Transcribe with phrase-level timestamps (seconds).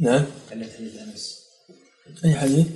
[0.00, 1.46] نعم حديث أنس
[2.24, 2.66] أي حديث؟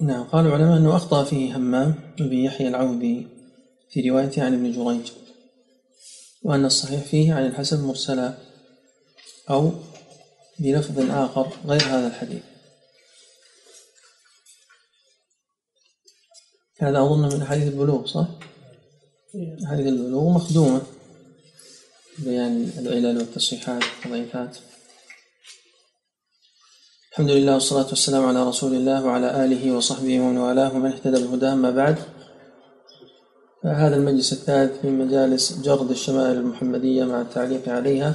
[0.00, 3.26] نعم قال العلماء أنه أخطأ فيه همام بن يحيى العوذي
[3.90, 5.12] في روايته عن ابن جريج
[6.42, 8.38] وأن الصحيح فيه عن الحسن مرسلا
[9.50, 9.72] أو
[10.58, 12.42] بلفظ آخر غير هذا الحديث
[16.78, 18.26] هذا أظن من أحاديث البلوغ صح؟
[19.64, 20.97] أحاديث البلوغ مخدومة
[22.18, 24.56] بيان العلل والتصحيحات والضعيفات.
[27.12, 31.52] الحمد لله والصلاة والسلام على رسول الله وعلى آله وصحبه ومن والاه ومن اهتدى بهداه
[31.52, 31.98] أما بعد.
[33.64, 38.14] هذا المجلس الثالث من مجالس جرد الشمائل المحمدية مع التعليق عليها.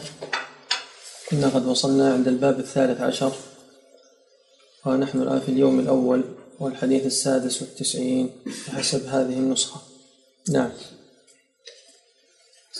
[1.30, 3.34] كنا قد وصلنا عند الباب الثالث عشر.
[4.86, 6.24] ونحن الآن في اليوم الأول
[6.60, 8.30] والحديث السادس والتسعين
[8.68, 9.82] بحسب هذه النسخة.
[10.50, 10.72] نعم.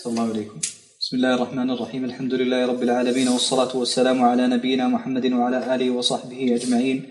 [0.06, 0.60] الله عليكم.
[1.04, 5.90] بسم الله الرحمن الرحيم الحمد لله رب العالمين والصلاة والسلام على نبينا محمد وعلى آله
[5.90, 7.08] وصحبه أجمعين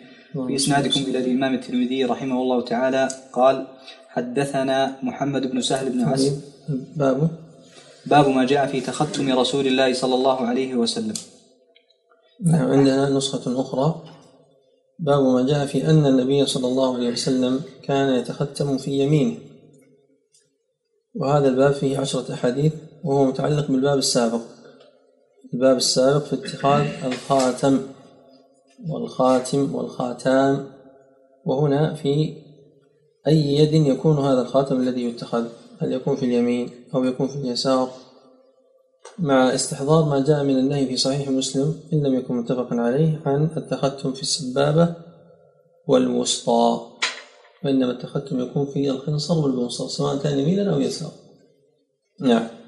[0.48, 3.68] في إسنادكم إلى الإمام الترمذي رحمه الله تعالى قال
[4.08, 6.40] حدثنا محمد بن سهل بن عسل
[6.96, 7.30] باب
[8.06, 11.14] باب ما جاء في تختم رسول الله صلى الله عليه وسلم
[12.46, 14.04] نعم عندنا نسخة أخرى
[15.00, 19.38] باب ما جاء في أن النبي صلى الله عليه وسلم كان يتختم في يمينه
[21.16, 22.74] وهذا الباب فيه عشرة أحاديث
[23.04, 24.42] وهو متعلق بالباب السابق.
[25.54, 27.82] الباب السابق في اتخاذ الخاتم
[28.90, 30.68] والخاتم والخاتام.
[31.46, 32.38] وهنا في
[33.28, 35.46] أي يد يكون هذا الخاتم الذي يتخذ؟
[35.80, 37.90] هل يكون في اليمين أو يكون في اليسار؟
[39.20, 43.50] مع استحضار ما جاء من النهي في صحيح مسلم إن لم يكن متفقا عليه عن
[43.58, 44.96] التختم في السبابة
[45.88, 46.82] والوسطى.
[47.66, 51.12] وإنما التختم يكون في الخنصر والبنصر سواء كان يمينا أو يسارا.
[52.20, 52.63] نعم.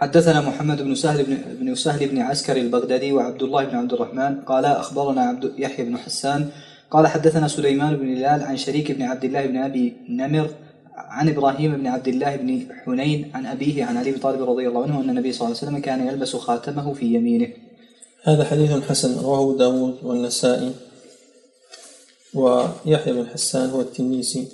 [0.00, 4.40] حدثنا محمد بن سهل بن, بن سهل بن عسكر البغدادي وعبد الله بن عبد الرحمن.
[4.40, 6.50] قال أخبرنا عبد يحيى بن حسان.
[6.90, 10.50] قال حدثنا سليمان بن هلال عن شريك بن عبد الله بن أبي نمر
[10.94, 14.82] عن إبراهيم بن عبد الله بن حنين عن أبيه عن علي بن طالب رضي الله
[14.82, 17.48] عنه أن النبي صلى الله عليه وسلم كان يلبس خاتمه في يمينه.
[18.24, 20.74] هذا حديث حسن رواه داود والنسائي
[22.34, 24.48] ويحيى بن حسان هو التنيسي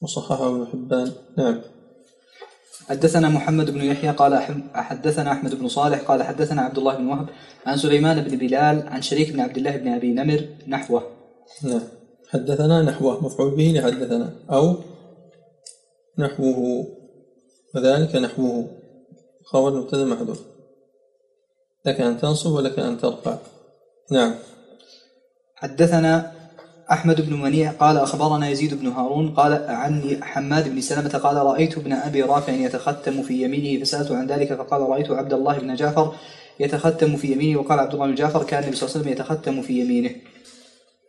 [0.00, 1.12] وصححه ابن حبان.
[1.38, 1.75] نعم.
[2.88, 4.34] حدثنا محمد بن يحيى قال
[4.74, 7.28] حدثنا أحمد بن صالح قال حدثنا عبد الله بن وهب
[7.66, 11.02] عن سليمان بن بلال عن شريك بن عبد الله بن أبي نمر نحوه.
[11.62, 11.82] نعم.
[12.28, 13.24] حدثنا نحوه.
[13.24, 14.76] مفعول به لحدثنا أو
[16.18, 16.86] نحوه.
[17.74, 18.68] وذلك نحوه.
[19.44, 20.42] خبر مبتدا محذوف.
[21.86, 23.38] لك أن تنصب ولك أن ترفع.
[24.10, 24.34] نعم.
[25.54, 26.35] حدثنا
[26.92, 31.78] أحمد بن منيع قال أخبرنا يزيد بن هارون قال عني حماد بن سلمة قال رأيت
[31.78, 36.12] ابن أبي رافع يتختم في يمينه فسألته عن ذلك فقال رأيت عبد الله بن جعفر
[36.60, 39.62] يتختم في يمينه وقال عبد الله بن جعفر كان النبي صلى الله عليه وسلم يتختم
[39.62, 40.10] في يمينه.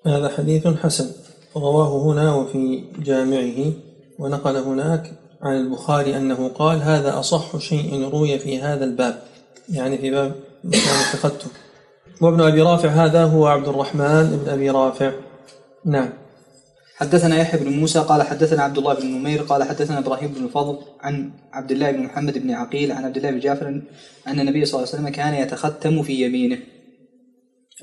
[0.06, 1.12] هذا حديث حسن.
[1.56, 3.74] رواه هنا وفي جامعه
[4.20, 5.12] ونقل هناك
[5.42, 9.20] عن البخاري أنه قال هذا أصح شيء روي في هذا الباب
[9.70, 10.36] يعني في باب
[11.14, 11.50] التختم.
[12.22, 15.12] وابن أبي رافع هذا هو عبد الرحمن بن أبي رافع.
[15.88, 16.10] نعم.
[16.96, 20.78] حدثنا يحيى بن موسى قال حدثنا عبد الله بن نمير قال حدثنا إبراهيم بن الفضل
[21.02, 23.68] عن عبد الله بن محمد بن عقيل عن عبد الله بن جعفر
[24.28, 26.58] أن النبي صلى الله عليه وسلم كان يتختم في يمينه.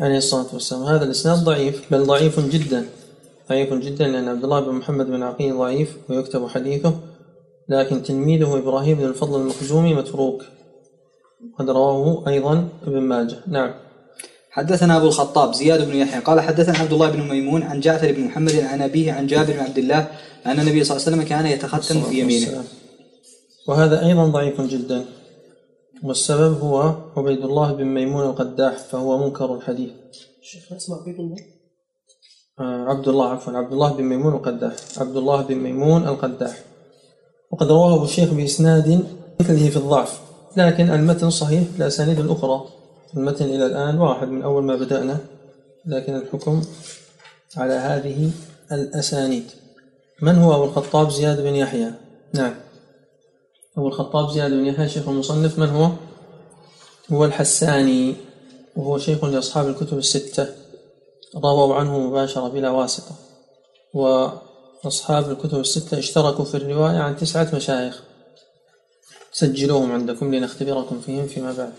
[0.00, 0.82] عليه الصلاة والسلام.
[0.82, 2.86] هذا الإسناد ضعيف بل ضعيف جدا.
[3.48, 6.94] ضعيف جدا لأن عبد الله بن محمد بن عقيل ضعيف ويكتب حديثه
[7.68, 10.44] لكن تلميذه إبراهيم بن الفضل المخزومي متروك.
[11.58, 13.36] قد رواه أيضا ابن ماجه.
[13.46, 13.83] نعم.
[14.54, 18.24] حدثنا أبو الخطاب زياد بن يحيى قال حدثنا عبد الله بن ميمون عن جعفر بن
[18.24, 20.06] محمد عن أبيه عن جابر بن عبد الله
[20.46, 22.64] أن النبي صلى الله عليه وسلم كان يتختم في يمينه.
[23.68, 25.04] وهذا أيضا ضعيف جدا.
[26.02, 29.90] والسبب هو عبيد الله بن ميمون القداح فهو منكر الحديث.
[30.42, 31.36] الشيخ اسمع عبيد الله؟
[32.60, 34.72] آه عبد الله عفوا عبد الله بن ميمون القداح.
[34.96, 36.56] عبد الله بن ميمون القداح.
[37.52, 39.04] وقد رواه أبو الشيخ بإسناد
[39.40, 40.20] مثله في الضعف
[40.56, 42.83] لكن المتن صحيح بالاسانيد الاخرى
[43.16, 45.18] المتن إلى الآن واحد من أول ما بدأنا
[45.86, 46.62] لكن الحكم
[47.56, 48.30] على هذه
[48.72, 49.44] الأسانيد.
[50.22, 51.90] من هو أبو الخطاب زياد بن يحيى؟
[52.32, 52.54] نعم.
[53.76, 55.58] أبو الخطاب زياد بن يحيى شيخ المصنف.
[55.58, 55.90] من هو؟
[57.12, 58.16] هو الحساني
[58.76, 60.46] وهو شيخ لأصحاب الكتب الستة.
[61.36, 63.14] رووا عنه مباشرة بلا واسطة.
[63.94, 68.02] وأصحاب الكتب الستة اشتركوا في الرواية عن تسعة مشايخ.
[69.32, 71.72] سجلوهم عندكم لنختبركم فيهم فيما بعد.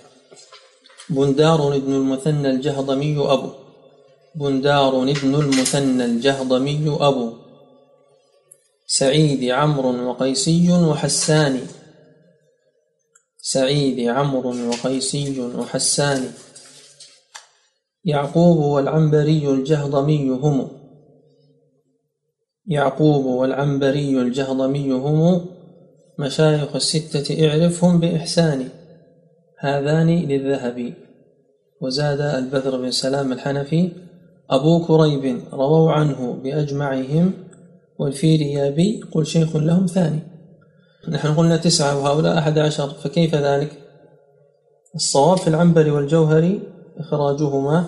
[1.09, 3.49] بندار بن المثنى الجهضمي أبو.
[4.35, 7.33] بندار بن المثنى الجهضمي أبو.
[8.87, 11.67] سعيد عمرو وقيسي وحسان.
[13.41, 16.31] سعيد عمرو وقيسي وحسان.
[18.05, 20.71] يعقوب والعنبري الجهضمي هم.
[22.67, 25.45] يعقوب والعنبري الجهضمي هم.
[26.19, 28.84] مشايخ الستة اعرفهم بإحسان.
[29.59, 30.93] هذان للذهبي
[31.81, 33.91] وزاد البذر بن سلام الحنفي
[34.49, 37.33] أبو كريب رووا عنه بأجمعهم
[37.99, 40.19] والفيريابي قل شيخ لهم ثاني.
[41.09, 43.71] نحن قلنا تسعة وهؤلاء أحد عشر فكيف ذلك؟
[44.95, 46.61] الصواب في العنبري والجوهري
[46.97, 47.87] إخراجهما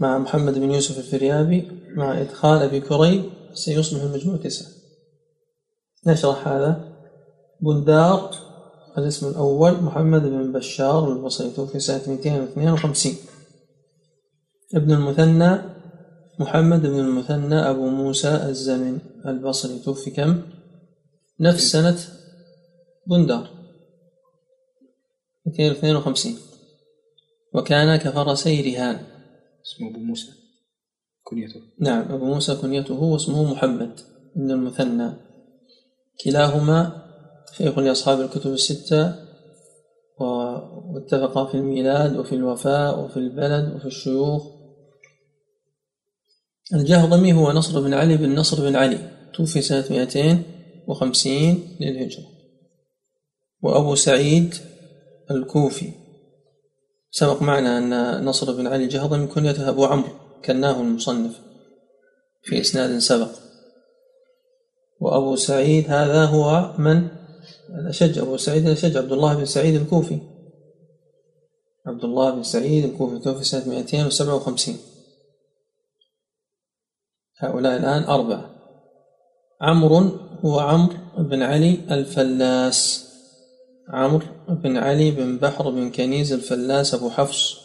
[0.00, 3.22] مع محمد بن يوسف الفريابي مع إدخال أبي كريب
[3.54, 4.68] سيصبح المجموع تسعة.
[6.06, 6.80] نشرح هذا.
[7.60, 8.30] بندار
[8.98, 13.14] الاسم الأول محمد بن بشار البصري توفي سنة 252
[14.74, 15.58] ابن المثنى
[16.38, 20.42] محمد بن المثنى أبو موسى الزمن البصري توفي كم؟
[21.40, 21.98] نفس سنة
[23.06, 23.50] بندار.
[25.46, 26.36] 252
[27.54, 29.06] وكان كفرسي رهان
[29.66, 30.32] اسمه أبو موسى
[31.22, 31.60] كنيته.
[31.80, 34.00] نعم أبو موسى كنيته واسمه محمد
[34.36, 35.12] بن المثنى.
[36.24, 37.03] كلاهما
[37.58, 39.14] شيخ لأصحاب الكتب الستة
[40.18, 44.42] واتفقا في الميلاد وفي الوفاء وفي البلد وفي الشيوخ.
[46.74, 48.98] الجهضمي هو نصر بن علي بن نصر بن علي.
[49.34, 52.24] توفي سنة 250 للهجرة.
[53.62, 54.54] وأبو سعيد
[55.30, 55.92] الكوفي.
[57.10, 60.12] سبق معنا أن نصر بن علي الجهضمي كنيته أبو عمرو
[60.44, 61.40] كناه المصنف
[62.42, 63.30] في إسناد سبق.
[65.00, 67.23] وأبو سعيد هذا هو من؟
[67.68, 70.18] الأشج أبو سعيد الأشج عبد الله بن سعيد الكوفي.
[71.86, 74.78] عبد الله بن سعيد الكوفي توفي سنة 257
[77.38, 78.50] هؤلاء الآن أربعة.
[79.60, 79.98] عمرو
[80.44, 83.10] هو عمرو بن علي الفلاس.
[83.88, 87.56] عمرو بن علي بن بحر بن كنيز الفلاس أبو حفص.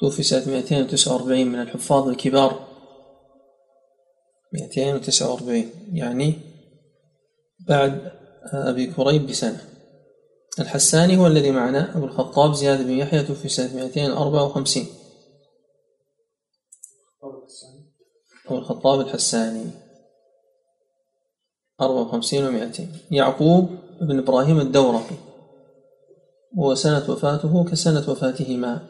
[0.00, 2.66] توفي سنة 249 من الحفاظ الكبار.
[4.52, 6.45] 249 يعني
[7.68, 8.12] بعد
[8.52, 9.60] أبي كريب بسنة.
[10.60, 14.86] الحساني هو الذي معنا أبو الخطاب زياد بن يحيى توفي سنة 254
[18.46, 19.70] أبو الخطاب الحساني
[21.80, 22.80] 54 و200
[23.10, 23.68] يعقوب
[24.00, 25.16] بن إبراهيم الدورقي.
[26.56, 28.88] وسنة وفاته كسنة وفاتهما.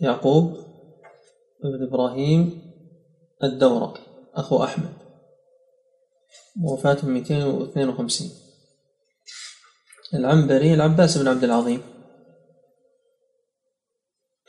[0.00, 0.52] يعقوب
[1.62, 2.60] بن إبراهيم
[3.44, 4.00] الدورقي.
[4.34, 5.05] أخو أحمد.
[6.62, 8.30] وفاته 252
[10.14, 11.82] العنبري العباس بن عبد العظيم.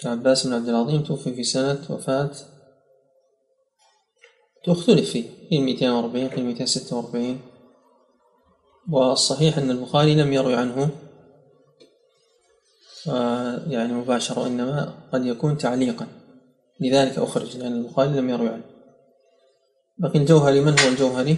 [0.05, 2.31] العباس بن عبد العظيم توفي في سنة وفاة
[4.63, 7.41] تختلف فيه قيل 240 قيل 246
[8.91, 10.89] والصحيح أن البخاري لم يروي عنه.
[13.67, 16.07] يعني مباشرة وإنما قد يكون تعليقا.
[16.79, 18.63] لذلك أخرج لأن البخاري لم يروي عنه.
[19.97, 21.37] بقي الجوهري من هو الجوهري؟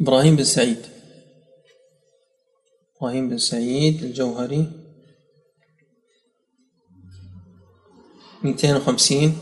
[0.00, 0.78] إبراهيم بن سعيد.
[2.96, 4.66] إبراهيم بن سعيد الجوهري.
[8.42, 9.32] 250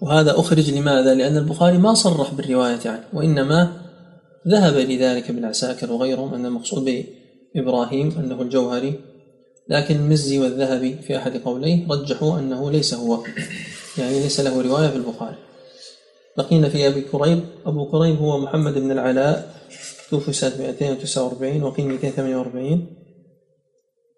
[0.00, 3.72] وهذا أخرج لماذا؟ لأن البخاري ما صرح بالرواية عنه وإنما
[4.48, 6.84] ذهب لذلك ابن عساكر وغيرهم أن المقصود
[7.54, 9.00] بإبراهيم أنه الجوهري.
[9.68, 13.24] لكن المزي والذهبي في أحد قوليه رجحوا أنه ليس هو
[13.98, 15.36] يعني ليس له رواية في البخاري.
[16.36, 17.40] بقينا في أبي كريب.
[17.66, 19.58] أبو كريب هو محمد بن العلاء.
[20.10, 22.86] توفي سنة 249 وقيل 248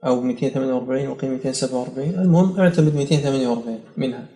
[0.06, 4.26] أو 248 وقيل 247 المهم أعتمد 248 منها.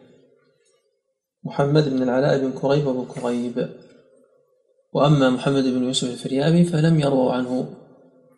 [1.44, 3.68] محمد بن العلاء بن كريب أبو كريب.
[4.92, 7.74] وأما محمد بن يوسف الفريابي فلم يرووا عنه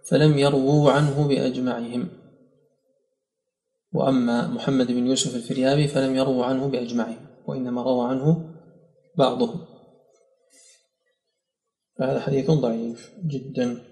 [0.04, 2.08] فلم يرووا عنه بأجمعهم.
[3.92, 8.50] وأما محمد بن يوسف الفريابي فلم يرووا عنه بأجمعهم وإنما روى عنه
[9.18, 9.75] بعضهم.
[11.99, 13.83] فهذا حديث ضعيف جدا.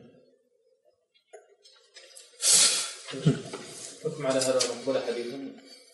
[4.05, 5.27] حكم على هذا المقبول حديث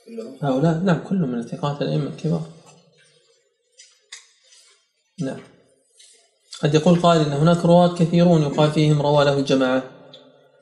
[0.06, 2.42] كلهم هؤلاء نعم كلهم من الثقات الأئمة الكبار.
[5.20, 5.40] نعم.
[6.62, 9.82] قد يقول قائل إن هناك رواة كثيرون يقال فيهم روى له الجماعة.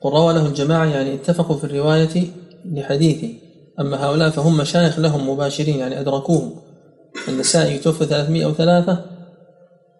[0.01, 2.31] قل روى له الجماعة يعني اتفقوا في الرواية
[2.65, 3.33] لحديثه
[3.79, 6.61] أما هؤلاء فهم مشايخ لهم مباشرين يعني أدركوهم.
[7.27, 9.18] النسائي توفى 303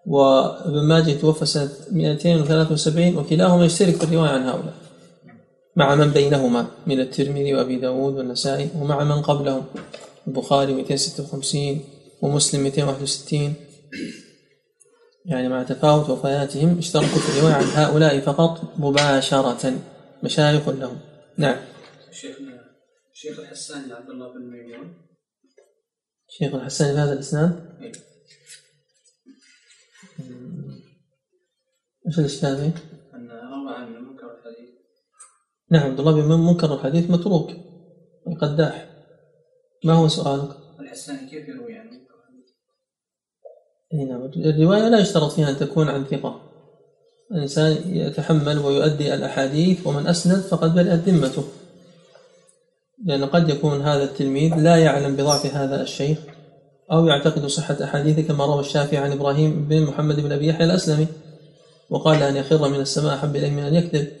[0.06, 4.74] وابن ماجه توفى سنة 273 وكلاهما يشترك في الرواية عن هؤلاء.
[5.76, 9.64] مع من بينهما؟ من الترمذي وأبي داود والنسائي ومع من قبلهم؟
[10.26, 11.80] البخاري 256
[12.22, 13.54] ومسلم 261
[15.26, 19.78] يعني مع تفاوت وفياتهم اشتركوا في الرواية عن هؤلاء فقط مباشرة.
[20.22, 20.98] مشايخ لهم.
[21.38, 21.56] نعم.
[22.12, 22.60] شيخنا
[23.12, 24.94] شيخ الحساني عبد الله بن ميمون.
[26.28, 27.70] شيخ الحساني في هذا الإسناد؟
[32.06, 32.74] إيش فيه؟
[33.14, 34.70] أن روى عن منكر الحديث
[35.70, 37.50] نعم عبد الله بن منكر الحديث متروك
[38.40, 38.86] قداح
[39.84, 42.48] ما هو سؤالك؟ الحساني كيف يروي عن منكر الحديث؟
[43.94, 46.40] إي نعم الرواية لا يشترط فيها أن تكون عن ثقة
[47.32, 51.44] الإنسان يتحمل ويؤدي الأحاديث ومن أسند فقد برئت ذمته
[53.04, 56.18] لأن قد يكون هذا التلميذ لا يعلم بضعف هذا الشيخ
[56.92, 61.06] أو يعتقد صحة أحاديثه كما روى الشافعي عن إبراهيم بن محمد بن أبي يحيى الأسلمي
[61.90, 64.12] وقال أن يخر من السماء أحب إليه من أن يكذب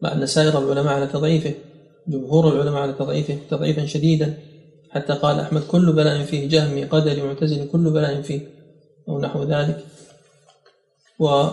[0.00, 1.54] مع أن سائر العلماء على تضعيفه
[2.08, 4.38] جمهور العلماء على تضعيفه تضعيفا شديدا
[4.90, 8.40] حتى قال أحمد كل بلاء فيه جهمي قدري معتزلي كل بلاء فيه
[9.08, 9.84] أو نحو ذلك.
[11.18, 11.46] و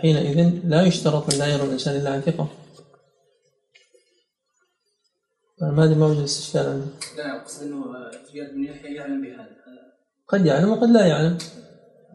[0.00, 2.48] حينئذ لا يشترط أن لا يرى الإنسان إلا عن ثقة.
[5.60, 6.86] ما أدري ما وجد استشكال عندي
[7.16, 7.84] لا أقصد أنه
[8.32, 9.56] زياد بن يحيى يعلم بهذا.
[10.28, 11.38] قد يعلم وقد لا يعلم.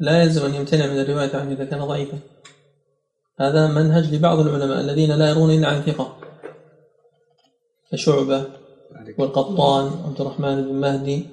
[0.03, 2.17] لا يلزم أن يمتنع من الرواية عنه إذا كان ضعيفا.
[3.39, 6.17] هذا منهج لبعض العلماء الذين لا يرون إلا عن ثقة.
[7.91, 8.45] كشعبة
[9.17, 11.25] والقطان وعبد الرحمن بن مهدي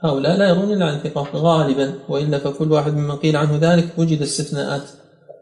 [0.00, 1.94] هؤلاء لا يرون إلا عن ثقة غالبا.
[2.08, 4.82] وإلا فكل واحد ممن قيل عنه ذلك وجد استثناءات.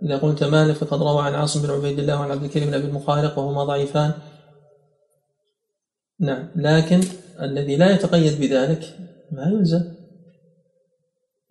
[0.02, 2.86] إذا قلت مالك فقد روى عن عاصم بن عبيد الله وعن عبد الكريم بن أبي
[2.86, 4.12] المخارق وهما ضعيفان.
[6.20, 7.00] نعم لكن
[7.42, 8.96] الذي لا يتقيد بذلك
[9.32, 9.93] ما يلزم.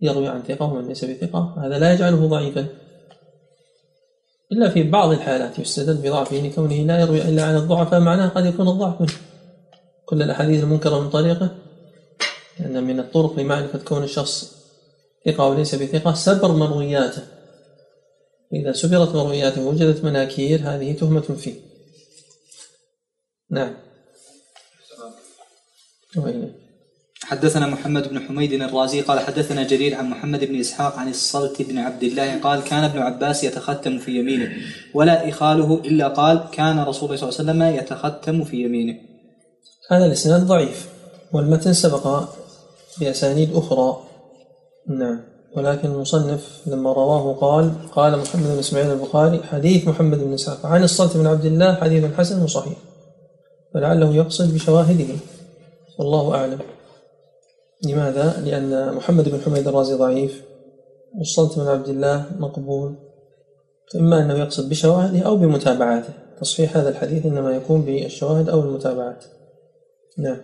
[0.03, 2.67] يروي عن ثقة ومن ليس بثقة هذا لا يجعله ضعيفا.
[4.51, 8.67] إلا في بعض الحالات يستدل بضعفه لكونه لا يروي إلا عن الضعفاء معناه قد يكون
[8.67, 9.13] الضعف منه.
[10.05, 11.49] كل الأحاديث المنكرة من طريقه
[12.59, 14.55] لأن من الطرق لمعرفة كون الشخص
[15.25, 17.21] ثقة وليس بثقة سبر مروياته.
[18.53, 21.55] إذا سبرت مروياته ووجدت مناكير هذه تهمة فيه.
[23.49, 23.73] نعم.
[27.23, 31.77] حدثنا محمد بن حميد الرازي قال حدثنا جرير عن محمد بن إسحاق عن الصلت بن
[31.77, 34.51] عبد الله قال كان ابن عباس يتختم في يمينه
[34.93, 38.95] ولا إخاله إلا قال كان رسول الله صلى الله عليه وسلم يتختم في يمينه.
[39.91, 40.89] هذا الإسناد ضعيف
[41.33, 42.23] والمتن سبق
[42.99, 43.97] بأسانيد أخرى.
[44.89, 45.21] نعم
[45.55, 50.83] ولكن المصنف لما رواه قال قال محمد بن إسماعيل البخاري حديث محمد بن إسحاق عن
[50.83, 52.77] الصلت بن عبد الله حديث حسن وصحيح
[53.73, 55.15] فلعله يقصد بشواهده
[55.99, 56.59] والله أعلم.
[57.85, 60.43] لماذا؟ لأن محمد بن حميد الرازي ضعيف
[61.17, 62.95] والصلت بن عبد الله مقبول
[63.93, 66.13] فإما أنه يقصد بشواهده أو بمتابعاته.
[66.41, 69.25] تصحيح هذا الحديث إنما يكون بالشواهد أو المتابعات.
[70.17, 70.37] نعم.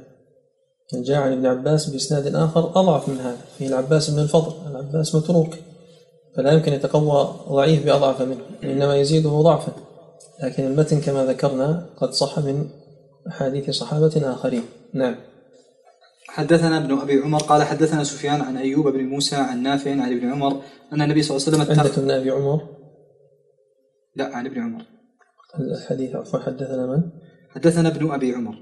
[0.94, 3.38] جاء عن ابن عباس بإسناد آخر أضعف من هذا.
[3.58, 5.56] فيه العباس بن الفضل العباس متروك
[6.36, 9.72] فلا يمكن يتقوى ضعيف بأضعف منه إنما يزيده ضعفا.
[10.44, 12.70] لكن المتن كما ذكرنا قد صح من
[13.28, 14.64] أحاديث صحابة آخرين.
[14.94, 15.16] نعم.
[16.40, 20.32] حدثنا ابن أبي عمر قال حدثنا سفيان عن أيوب بن موسى عن نافع عن ابن
[20.32, 20.62] عمر
[20.94, 22.60] أن النبي صلى الله عليه وسلم اتخذ ابن أبي عمر؟
[24.16, 24.86] لا عن ابن عمر.
[25.60, 27.02] الحديث عفوا حدثنا من؟
[27.50, 28.56] حدثنا ابن أبي عمر.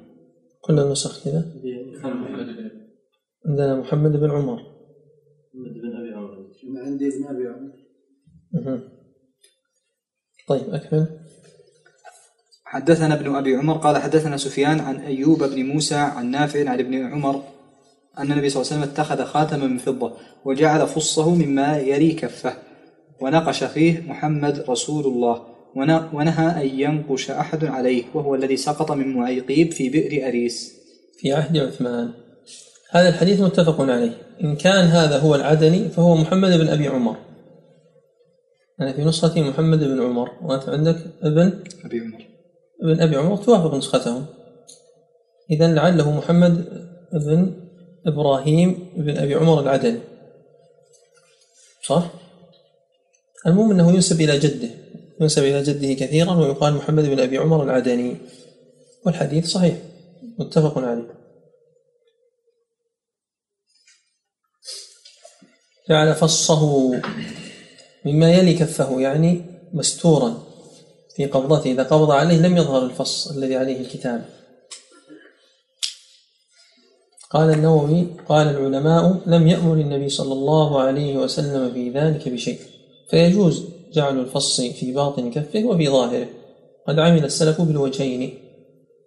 [0.62, 1.46] كل النسخ كذا.
[3.46, 4.60] عندنا محمد بن عمر.
[6.86, 7.74] عندي ابن أبي عمر.
[10.48, 11.20] طيب أكمل.
[12.66, 16.96] حدثنا ابن أبي عمر قال حدثنا سفيان عن أيوب بن موسى عن نافع عن ابن
[16.96, 17.57] عمر.
[18.20, 20.14] أن النبي صلى الله عليه وسلم اتخذ خاتما من فضة
[20.46, 22.54] وجعل فصه مما يلي كفه
[23.22, 25.42] ونقش فيه محمد رسول الله
[25.76, 30.74] ون- ونهى أن ينقش أحد عليه وهو الذي سقط من معيقيب في بئر أريس.
[31.20, 32.12] في عهد عثمان.
[32.92, 34.18] هذا الحديث متفق عليه.
[34.44, 37.16] إن كان هذا هو العدني فهو محمد بن أبي عمر.
[38.82, 40.30] أنا في نسختي محمد بن عمر.
[40.42, 41.54] وأنت عندك ابن
[41.86, 42.26] أبي عمر.
[42.84, 44.26] ابن أبي عمر توافق نسختهم.
[45.52, 46.66] إذا لعله محمد
[47.14, 47.67] بن
[48.06, 50.00] إبراهيم بن أبي عمر العدني
[51.86, 52.12] صح؟
[53.48, 54.70] المهم أنه ينسب إلى جده
[55.22, 58.18] ينسب إلى جده كثيرا ويقال محمد بن أبي عمر العدني.
[59.06, 59.76] والحديث صحيح
[60.40, 61.14] متفق عليه.
[65.90, 66.92] جعل فصه
[68.06, 70.44] مما يلي كفه يعني مستورا
[71.16, 71.72] في قبضته.
[71.72, 74.37] إذا قبض عليه لم يظهر الفص الذي عليه الكتاب.
[77.32, 82.60] قال النووي قال العلماء لم يأمر النبي صلى الله عليه وسلم في ذلك بشيء.
[83.10, 86.28] فيجوز جعل الفص في باطن كفه وفي ظاهره.
[86.88, 88.34] قد عمل السلف بالوجهين.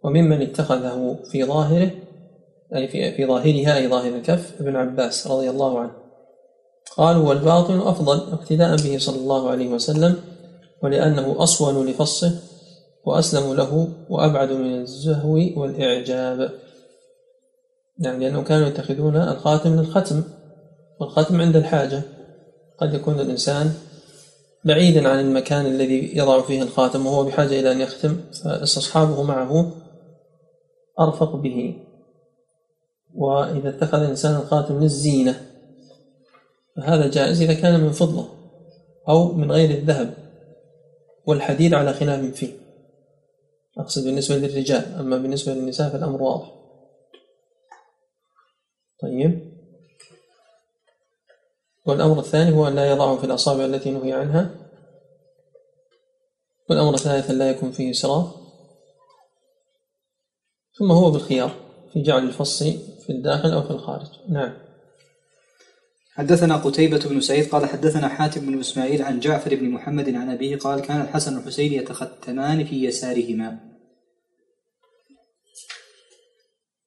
[0.04, 1.90] وممن اتخذه في ظاهره
[2.74, 5.92] أي في, في ظاهرها أي ظاهر الكف ابن عباس رضي الله عنه.
[6.96, 10.14] قالوا والباطن أفضل اقتداء به صلى الله عليه وسلم
[10.82, 12.32] ولأنه أصون لفصه
[13.04, 16.50] وأسلم له وأبعد من الزهو والإعجاب.
[18.00, 20.23] يعني لأنهم كانوا يتخذون الخاتم للختم
[21.00, 22.02] والختم عند الحاجة.
[22.78, 23.73] قد يكون الإنسان
[24.64, 29.73] بعيدا عن المكان الذي يضع فيه الخاتم وهو بحاجة إلى أن يختم فاستصحابه معه
[31.00, 31.76] أرفق به.
[33.14, 35.47] وإذا اتخذ الإنسان الخاتم للزينة
[36.76, 38.28] فهذا جائز إذا كان من فضة
[39.09, 40.14] أو من غير الذهب
[41.26, 42.52] والحديد على خلاف فيه.
[43.78, 46.60] أقصد بالنسبة للرجال أما بالنسبة للنساء فالأمر واضح.
[49.02, 49.50] طيب.
[51.87, 54.50] والأمر الثاني هو أن لا يضعه في الأصابع التي نهي عنها.
[56.71, 58.26] والأمر الثالث أن لا يكون فيه إسراف.
[60.78, 61.54] ثم هو بالخيار
[61.92, 64.07] في جعل الفص في الداخل أو في الخارج.
[64.28, 64.71] نعم.
[66.12, 70.57] حدثنا قتيبة بن سعيد قال حدثنا حاتم بن إسماعيل عن جعفر بن محمد عن أبيه
[70.57, 73.59] قال كان الحسن والحسين يتختمان في يسارهما.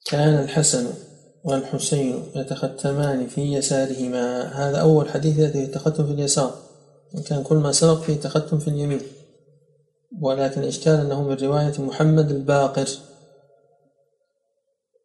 [0.06, 1.13] كان الحسن
[1.44, 4.44] والحسين يتختمان في يسارهما.
[4.44, 6.64] هذا أول حديث يأتي التختم في اليسار.
[7.14, 9.02] وكان كل ما سبق فيه تختم في اليمين.
[10.22, 12.88] ولكن الإشكال أنه من رواية محمد الباقر.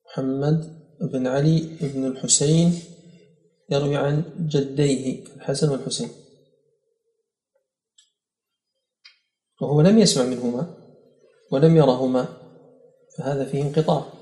[0.06, 2.80] محمد بن علي بن الحسين
[3.70, 6.08] يروي عن جديه الحسن والحسين.
[9.60, 10.74] وهو لم يسمع منهما
[11.50, 12.28] ولم يرهما.
[13.18, 14.17] فهذا فيه انقطاع.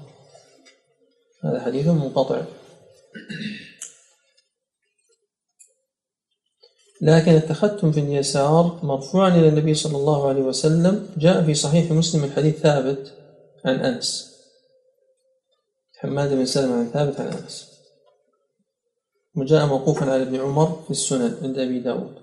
[1.47, 2.43] هذا حديث منقطع.
[7.01, 12.25] لكن التختم في اليسار مرفوعا إلى النبي صلى الله عليه وسلم جاء في صحيح مسلم
[12.25, 13.13] الحديث ثابت
[13.65, 14.37] عن أنس.
[15.99, 17.73] حماد بن سلمة عن ثابت عن أنس.
[19.37, 22.15] وجاء موقوفا على ابن عمر في السنن عند أبي داود.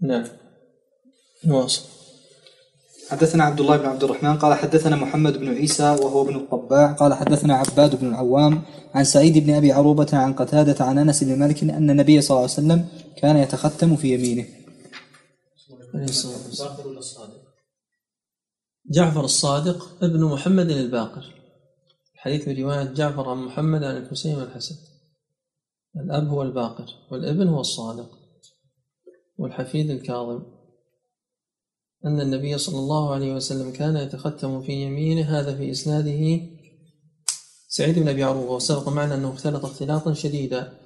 [0.00, 0.28] نعم.
[1.44, 2.03] نواصل
[3.08, 7.14] حدثنا عبد الله بن عبد الرحمن قال حدثنا محمد بن عيسى وهو ابن الطباع قال
[7.14, 8.62] حدثنا عباد بن العوام
[8.94, 12.50] عن سعيد بن أبي عروبة عن قتادة عن أنس بن مالك أن النبي صلى الله
[12.50, 14.46] عليه وسلم كان يتختم في يمينه.
[15.84, 16.04] ولا
[16.98, 17.44] الصادق؟
[18.90, 21.34] جعفر الصادق ابن محمد الباقر
[22.14, 24.74] الحديث برواية جعفر عن محمد عن الحسين والحسن
[25.96, 28.10] الأب هو الباقر والابن هو الصادق
[29.38, 30.42] والحفيد الكاظم
[32.06, 36.40] أن النبي صلى الله عليه وسلم كان يتختم في يمينه هذا في إسناده
[37.68, 38.52] سعيد بن أبي عروبة.
[38.52, 40.78] وسبق معنا أنه اختلط اختلاطا شديدا.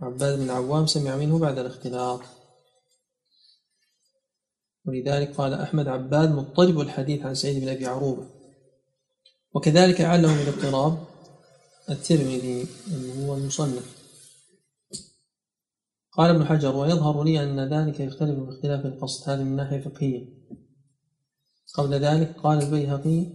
[0.00, 2.20] عباد بن عوام سمع منه بعد الاختلاط.
[4.86, 8.26] ولذلك قال أحمد عباد مضطرب الحديث عن سعيد بن أبي عروبة.
[9.54, 11.04] وكذلك عله من الاضطراب
[11.90, 13.97] الترمذي اللي هو المصنف.
[16.18, 19.30] قال ابن حجر ويظهر لي أن ذلك يختلف باختلاف القصد.
[19.30, 20.24] هذه من ناحية فقهية.
[21.74, 23.26] قبل ذلك قال البيهقي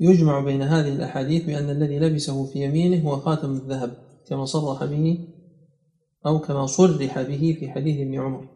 [0.00, 3.96] يجمع بين هذه الأحاديث بأن الذي لبسه في يمينه هو خاتم الذهب
[4.28, 5.28] كما صرح به
[6.26, 8.48] أو كما صرح به في حديث ابن عمر.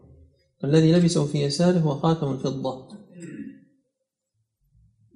[0.65, 2.89] الذي لبسه في يساره هو خاتم الفضة.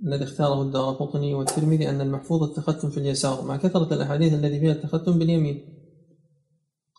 [0.07, 3.45] الذي اختاره الدار قطني والترمذي أن المحفوظ التختم في اليسار.
[3.45, 5.76] مع كثرة الأحاديث التي فيها التختم باليمين.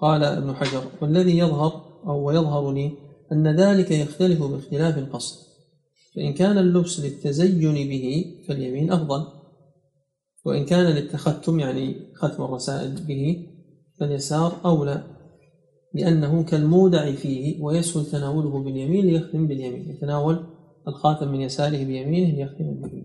[0.01, 2.91] قال ابن حجر والذي يظهر أو ويظهر لي
[3.31, 5.47] أن ذلك يختلف باختلاف القصد
[6.15, 9.25] فإن كان اللبس للتزين به فاليمين أفضل
[10.45, 13.47] وإن كان للتختم يعني ختم الرسائل به
[13.99, 15.03] فاليسار أولى
[15.93, 20.45] لأنه كالمودع فيه ويسهل تناوله باليمين ليختم باليمين يتناول
[20.87, 23.03] الخاتم من يساره بيمينه ليختم به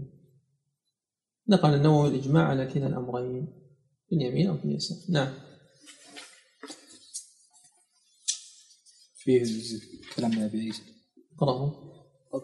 [1.48, 3.46] نقل النووي الإجماع على كلا الأمرين
[4.08, 5.28] في اليمين أو في اليسار نعم.
[9.24, 9.44] فيه
[10.16, 10.82] كلام أبي عيسى.
[11.38, 11.72] قرأه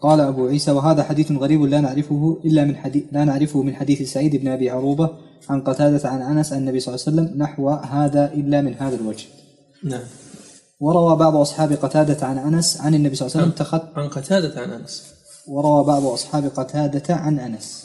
[0.03, 4.13] قال أبو عيسى وهذا حديث غريب لا نعرفه إلا من حديث لا نعرفه من حديث
[4.13, 7.69] سعيد بن أبي عروبة عن قتادة عن أنس عن النبي صلى الله عليه وسلم نحو
[7.71, 9.27] هذا إلا من هذا الوجه.
[9.85, 10.05] نعم.
[10.81, 14.61] وروى بعض أصحاب قتادة عن أنس عن النبي صلى الله عليه وسلم تخت عن قتادة
[14.61, 15.15] عن أنس.
[15.49, 17.85] وروى بعض أصحاب قتادة عن أنس.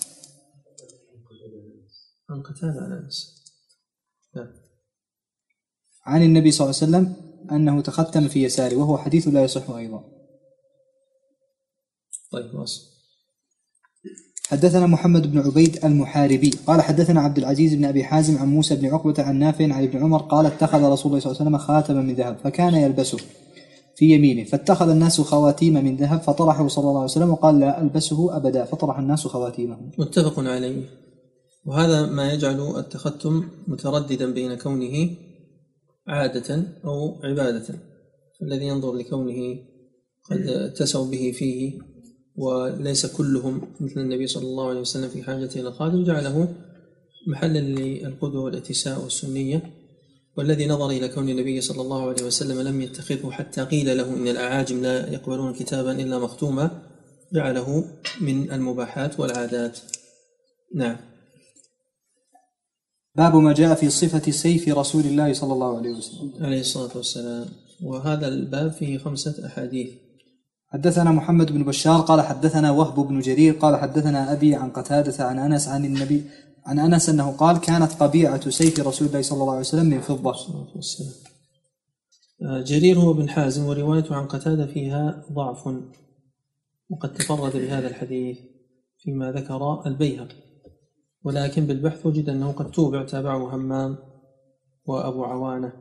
[2.30, 3.44] عن قتادة عن أنس.
[4.36, 4.48] نعم.
[6.06, 10.04] عن النبي صلى الله عليه وسلم أنه تختم في يساره وهو حديث لا يصح أيضا.
[12.32, 12.94] طيب واصل
[14.48, 16.50] حدثنا محمد بن عبيد المحاربي.
[16.68, 20.04] قال حدثنا عبد العزيز بن أبي حازم عن موسى بن عقبة عن نافع عن ابن
[20.04, 23.18] عمر قال اتخذ رسول الله صلى الله عليه وسلم خاتما من ذهب فكان يلبسه
[23.96, 28.38] في يمينه فاتخذ الناس خواتيم من ذهب فطرحه صلى الله عليه وسلم وقال لا ألبسه
[28.38, 30.84] أبدا فطرح الناس خواتيمهم متفق عليه.
[31.66, 35.10] وهذا ما يجعل التختم مترددا بين كونه
[36.08, 37.80] عادة أو عبادة
[38.42, 39.60] الذي ينظر لكونه
[40.30, 41.80] قد اتسعوا به فيه
[42.36, 46.56] وليس كلهم مثل النبي صلى الله عليه وسلم في حاجته إلى الخادم جعله
[47.28, 49.62] محلا للقدوة والاتساع والسنية.
[50.38, 54.28] والذي نظر إلى كون النبي صلى الله عليه وسلم لم يتخذه حتى قيل له إن
[54.28, 56.82] الأعاجم لا يقبلون كتابا إلا مختوما
[57.34, 57.86] جعله
[58.22, 59.80] من المباحات والعادات.
[60.76, 61.13] نعم.
[63.16, 66.32] باب ما جاء في صفة سيف رسول الله صلى الله عليه وسلم.
[66.42, 67.46] عليه الصلاة والسلام.
[67.84, 69.90] وهذا الباب فيه خمسة أحاديث.
[70.68, 75.40] حدثنا محمد بن بشار قال حدثنا وهب بن جرير قال حدثنا أبي عن قتادة عن
[75.40, 76.24] أنس عن النبي
[76.66, 80.36] عن أنس أنه قال كانت قبيعة سيف رسول الله صلى الله عليه وسلم من فضة.
[82.42, 85.68] آه، جرير هو بن حازم وروايته عن قتادة فيها ضعف.
[86.90, 88.38] وقد تفرد بهذا الحديث
[88.98, 90.53] فيما ذكر البيهقي.
[91.24, 93.98] ولكن بالبحث وجد أنه قد توبع تابعه همام
[94.86, 95.74] وأبو عوانة.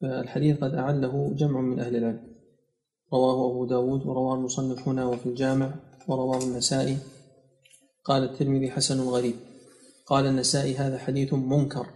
[0.00, 2.34] فالحديث قد أعله جمع من أهل العلم.
[3.12, 5.74] رواه أبو داود ورواه المصنف هنا وفي الجامع
[6.08, 6.98] ورواه النسائي.
[8.04, 9.34] قال الترمذي حسن غريب.
[10.06, 11.86] قال النسائي هذا حديث منكر.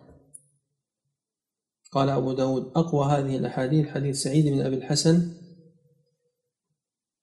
[1.92, 5.32] قال أبو داود أقوى هذه الأحاديث حديث سعيد بن أبي الحسن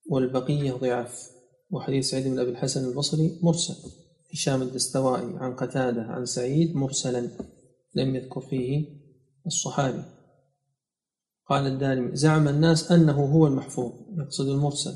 [0.09, 1.29] والبقية ضعاف
[1.71, 4.08] وحديث سعيد بن أبي الحسن البصري مرسل.
[4.33, 7.29] هشام الدستوائي عن قتادة عن سعيد مرسلا
[7.95, 8.85] لم يذكر فيه
[9.45, 10.03] الصحابي.
[11.47, 14.93] قال الدارمي زعم الناس أنه هو المحفوظ يقصد المرسل.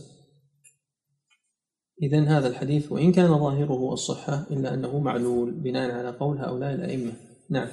[2.01, 7.11] إذا هذا الحديث وإن كان ظاهره الصحة إلا أنه معلول بناء على قول هؤلاء الأئمة.
[7.49, 7.67] نعم.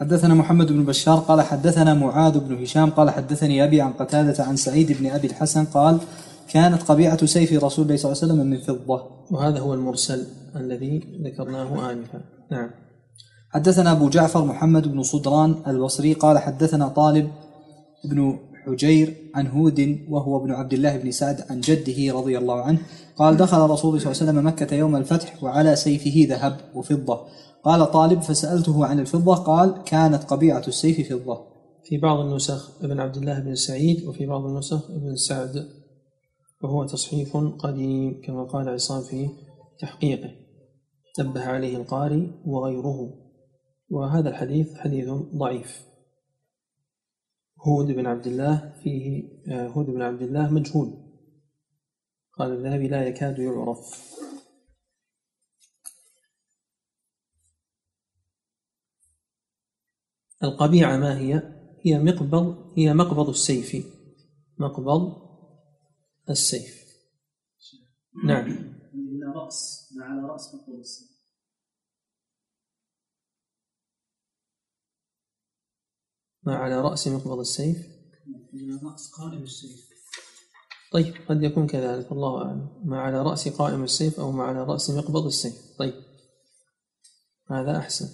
[0.00, 4.56] حدثنا محمد بن بشار قال حدثنا معاذ بن هشام قال حدثني أبي عن قتادة عن
[4.56, 6.00] سعيد بن أبي الحسن قال
[6.50, 9.02] كانت قبيعة سيف رسول الله صلى الله عليه وسلم من فضة.
[9.30, 12.20] وهذا هو المرسل الذي ذكرناه آنفا.
[12.50, 12.70] نعم.
[13.50, 17.30] حدثنا أبو جعفر محمد بن صدران البصري قال حدثنا طالب
[18.04, 22.78] بن حجير عن هود وهو ابن عبد الله بن سعد عن جده رضي الله عنه
[23.16, 27.20] قال دخل رسول الله صلى الله عليه وسلم مكة يوم الفتح وعلى سيفه ذهب وفضة.
[27.64, 31.40] قال طالب فسألته عن الفضة قال كانت قبيعة السيف فضة.
[31.84, 35.66] في بعض النسخ ابن عبد الله بن سعيد وفي بعض النسخ ابن سعد.
[36.62, 39.28] وهو تصحيف قديم كما قال عصام في
[39.80, 40.30] تحقيقه.
[41.20, 43.14] نبه عليه القاري وغيره.
[43.90, 45.86] وهذا الحديث حديث ضعيف.
[47.68, 51.06] هود بن عبد الله فيه آه، هود بن عبد الله مجهول.
[52.38, 54.16] قال الذهبي لا يكاد يعرف.
[60.42, 61.42] القبيعة ما هي؟
[61.80, 63.86] هي مقبض هي مقبض السيف.
[64.58, 65.25] مقبض
[66.30, 66.86] السيف.
[68.24, 68.46] نعم.
[68.46, 71.08] إلى رأس ما على رأس مقبول السيف.
[76.42, 77.86] ما على رأس مقبض السيف.
[78.84, 79.86] رأس قائم السيف.
[80.92, 82.82] طيب قد يكون كذلك الله أعلم.
[82.84, 85.54] ما على رأس قائم السيف أو ما على رأس مقبض السيف.
[85.78, 85.94] طيب.
[87.50, 88.08] هذا أحسن.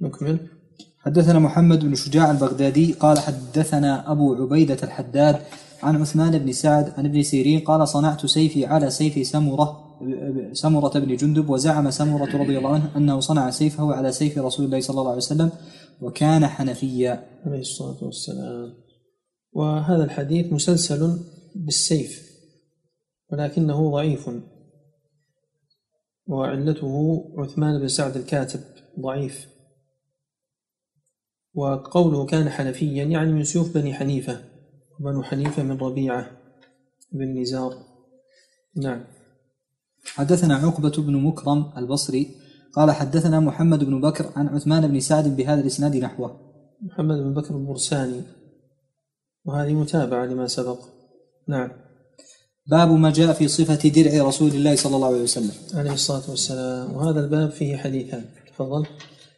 [0.00, 0.48] نكمل.
[0.98, 5.46] حدثنا محمد بن شجاع البغدادي قال حدثنا أبو عبيدة الحداد
[5.82, 9.88] عن عثمان بن سعد عن ابن سيرين قال صنعت سيفي على سيف سمرة
[10.52, 14.80] سمرة بن جندب وزعم سمرة رضي الله عنه أنه صنع سيفه على سيف رسول الله
[14.80, 15.50] صلى الله عليه وسلم
[16.00, 17.26] وكان حنفيا.
[17.46, 18.74] عليه الصلاة والسلام.
[19.52, 21.18] وهذا الحديث مسلسل
[21.56, 22.28] بالسيف
[23.32, 24.30] ولكنه ضعيف.
[26.26, 28.60] وعلته عثمان بن سعد الكاتب
[29.00, 29.46] ضعيف.
[31.54, 34.57] وقوله كان حنفيا يعني من سيوف بني حنيفة.
[35.00, 36.30] وبنو حنيفة من ربيعة
[37.12, 37.74] بن نزار.
[38.76, 39.04] نعم.
[40.06, 42.34] حدثنا عقبة بن مكرم البصري
[42.72, 46.40] قال حدثنا محمد بن بكر عن عثمان بن سعد بهذا الإسناد نحوه.
[46.82, 48.22] محمد بن بكر البرساني.
[49.44, 50.78] وهذه متابعة لما سبق.
[51.48, 51.70] نعم.
[52.66, 55.52] باب ما جاء في صفة درع رسول الله صلى الله عليه وسلم.
[55.74, 56.92] عليه الصلاة والسلام.
[56.92, 58.24] وهذا الباب فيه حديثان.
[58.52, 58.86] تفضل.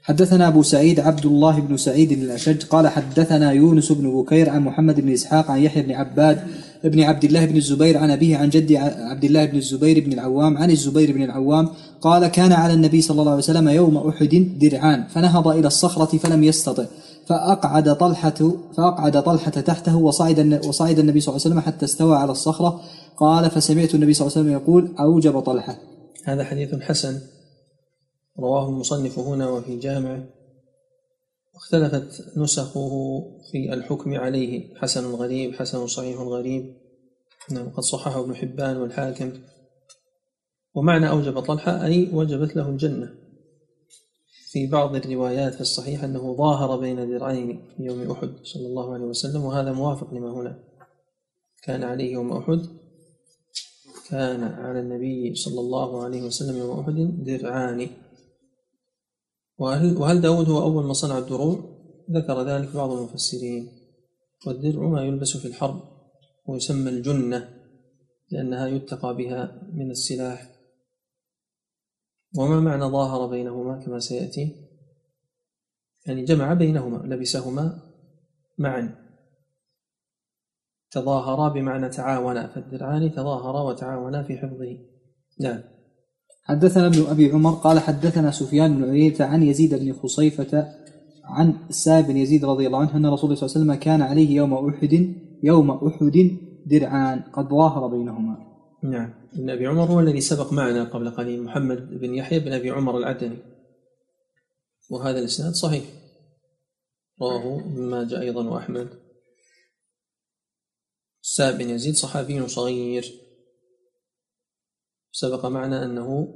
[0.03, 5.01] حدثنا أبو سعيد عبد الله بن سعيد الأشج قال حدثنا يونس بن بكير عن محمد
[5.01, 6.41] بن إسحاق عن يحيى بن عباد
[6.85, 8.73] بن عبد الله بن الزبير عن أبيه عن جد
[9.11, 11.69] عبد الله بن الزبير بن العوام عن الزبير بن العوام
[12.01, 16.45] قال كان على النبي صلى الله عليه وسلم يوم أحد درعان فنهض إلى الصخرة فلم
[16.45, 16.85] يستطع
[17.27, 22.33] فأقعد طلحة فأقعد طلحة تحته وصعد وصعد النبي صلى الله عليه وسلم حتى استوى على
[22.33, 22.81] الصخرة.
[23.17, 25.77] قال فسمعت النبي صلى الله عليه وسلم يقول أوجب طلحة.
[26.25, 27.19] هذا حديث حسن.
[28.41, 30.27] رواه المصنف هنا وفي جامعه
[31.55, 32.91] واختلفت نسخه
[33.53, 34.75] في الحكم عليه.
[34.75, 36.77] حسن غريب حسن صحيح غريب.
[37.51, 39.33] نعم قد صححه ابن حبان والحاكم.
[40.75, 43.15] ومعنى أوجب طلحة أي وجبت له الجنة.
[44.51, 47.19] في بعض الروايات في الصحيح أنه ظاهر بين
[47.77, 50.65] في يوم أحد صلى الله عليه وسلم وهذا موافق لما هنا.
[51.63, 52.67] كان عليه يوم أحد.
[54.11, 57.91] كان على النبي صلى الله عليه وسلم يوم أحد درعان
[59.61, 61.59] وهل, وهل داود هو أول من صنع الدروع؟
[62.11, 63.69] ذكر ذلك بعض المفسرين.
[64.47, 65.81] والدرع ما يلبس في الحرب
[66.47, 67.49] ويسمى الجنة
[68.31, 70.51] لأنها يتقى بها من السلاح.
[72.39, 74.69] وما معنى ظاهر بينهما كما سيأتي؟
[76.07, 77.83] يعني جمع بينهما لبسهما
[78.59, 79.11] معا.
[80.91, 84.79] تظاهرا بمعنى تعاونا فالدرعان تظاهرا وتعاونا في حفظه.
[85.41, 85.63] نعم
[86.51, 90.75] حدثنا ابن أبي عمر قال حدثنا سفيان بن عيينة عن يزيد بن خصيفة
[91.25, 94.03] عن السائب بن يزيد رضي الله عنه أن رسول الله صلى الله عليه وسلم كان
[94.03, 96.37] عليه يوم أحد يوم أحد
[96.67, 98.37] درعان قد ظاهر بينهما.
[98.83, 99.15] نعم.
[99.35, 101.43] ابن أبي عمر هو الذي سبق معنا قبل قليل.
[101.43, 103.39] محمد بن يحيى بن أبي عمر العدني.
[104.91, 105.85] وهذا الإسناد صحيح.
[107.23, 108.89] رواه ابن ماجه أيضا وأحمد.
[111.23, 113.30] السائب بن يزيد صحابي صغير.
[115.13, 116.35] سبق معنا أنه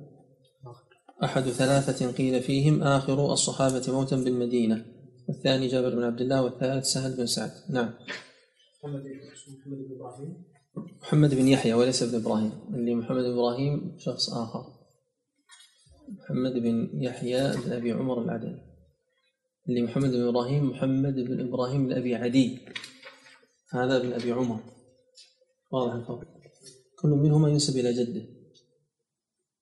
[1.25, 4.87] أحد ثلاثة قيل فيهم آخر الصحابة موتا بالمدينة
[5.29, 7.51] والثاني جابر بن عبد الله والثالث سهل بن سعد.
[7.71, 7.95] نعم.
[8.85, 9.85] محمد بن
[11.03, 12.53] محمد بن يحيى وليس ابن إبراهيم.
[12.75, 14.65] اللي محمد بن إبراهيم شخص آخر.
[16.09, 18.61] محمد بن يحيى بن أبي عمر العدني
[19.69, 22.59] اللي محمد بن إبراهيم محمد بن إبراهيم بن أبي عدي.
[23.71, 24.61] هذا ابن أبي عمر.
[25.71, 26.25] واضح الفرق.
[27.03, 28.34] كل منهما ينسب إلى جده.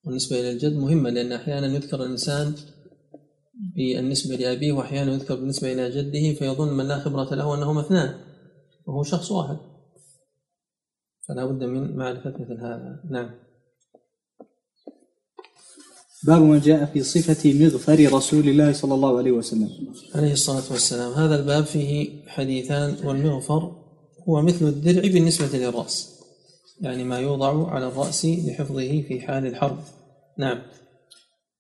[0.05, 2.55] والنسبة إلى الجد مهمة لأن أحيانا يذكر الإنسان
[3.77, 8.15] بالنسبة لأبيه وأحيانا يذكر بالنسبة إلى جده فيظن من لا خبرة له أنهما اثنان
[8.87, 9.57] وهو شخص واحد.
[11.29, 13.01] فلا بد من معرفة مثل هذا.
[13.11, 13.31] نعم.
[16.25, 19.71] باب ما جاء في صفة مغفر رسول الله صلى الله عليه وسلم.
[20.15, 21.13] عليه الصلاة والسلام.
[21.13, 23.83] هذا الباب فيه حديثان والمغفر
[24.29, 26.22] هو مثل الدرع بالنسبة للرأس.
[26.81, 29.79] يعني ما يوضع على الرأس لحفظه في حال الحرب.
[30.39, 30.59] نعم.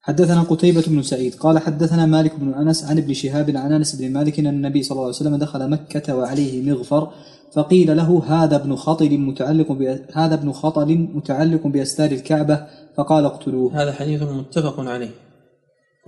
[0.01, 1.35] حدثنا قتيبة بن سعيد.
[1.35, 4.92] قال حدثنا مالك بن أنس عن ابن شهاب عن أنس بن مالك أن النبي صلى
[4.92, 7.12] الله عليه وسلم دخل مكة وعليه مغفر
[7.53, 9.72] فقيل له هذا ابن خطل متعلق
[10.12, 13.83] هذا ابن خطل متعلق بأستار الكعبة؟ فقال اقتلوه.
[13.83, 15.11] هذا حديث متفق عليه.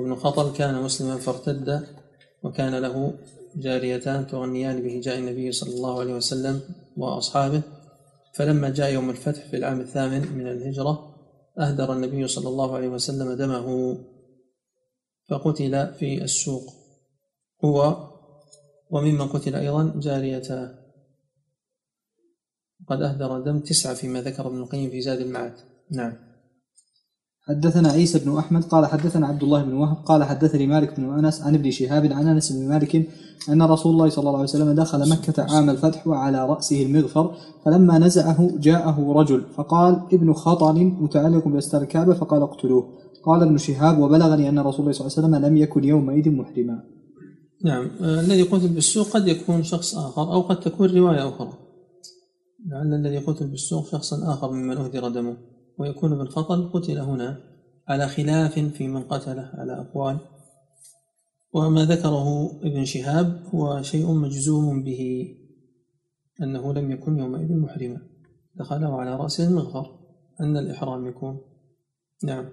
[0.01, 1.87] ابن خطل كان مسلما فارتد
[2.43, 3.15] وكان له
[3.57, 6.61] جاريتان تغنيان بهجاء النبي صلى الله عليه وسلم
[6.97, 7.63] وأصحابه
[8.35, 11.15] فلما جاء يوم الفتح في العام الثامن من الهجرة
[11.59, 13.99] أهدر النبي صلى الله عليه وسلم دمه
[15.29, 16.73] فقتل في السوق.
[17.65, 18.09] هو
[18.91, 20.79] وممن قتل أيضا جاريتاه
[22.89, 25.55] قد أهدر دم تسعة فيما ذكر ابن القيم في زاد المعاد.
[25.91, 26.34] نعم.
[27.49, 31.43] حدثنا عيسى بن أحمد قال حدثنا عبد الله بن وهب قال حدثني مالك بن أنس
[31.43, 33.09] عن ابن شهاب عن أنس بن مالك
[33.49, 37.99] أن رسول الله صلى الله عليه وسلم دخل مكة عام الفتح وعلى رأسه المغفر فلما
[37.99, 42.89] نزعه جاءه رجل فقال ابن خطل متعلق باستار الكعبه فقال اقتلوه
[43.25, 46.83] قال ابن شهاب وبلغني أن رسول الله صلى الله عليه وسلم لم يكن يومئذ محرما
[47.65, 51.53] نعم آه، الذي قتل بالسوق قد يكون شخص آخر أو قد تكون رواية أخرى.
[52.67, 55.37] لعل الذي قتل بالسوق شخصا آخر ممن أهدر دمه.
[55.79, 57.41] ويكون خطل قتل هنا
[57.89, 60.19] على خلاف في من قتله على أقوال.
[61.53, 65.29] وما ذكره ابن شهاب هو شيء مجزوم به
[66.43, 68.01] أنه لم يكن يومئذ محرما.
[68.55, 69.99] دخله على رأسه المغفر
[70.41, 71.41] أن الإحرام يكون.
[72.25, 72.49] نعم.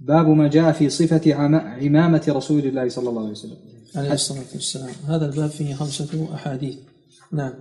[0.00, 3.56] باب ما جاء في صفة عم- عمامة رسول الله صلى الله عليه وسلم.
[3.96, 4.94] عليه الصلاة والسلام.
[5.06, 6.78] هذا الباب فيه خمسة أحاديث.
[7.32, 7.54] نعم.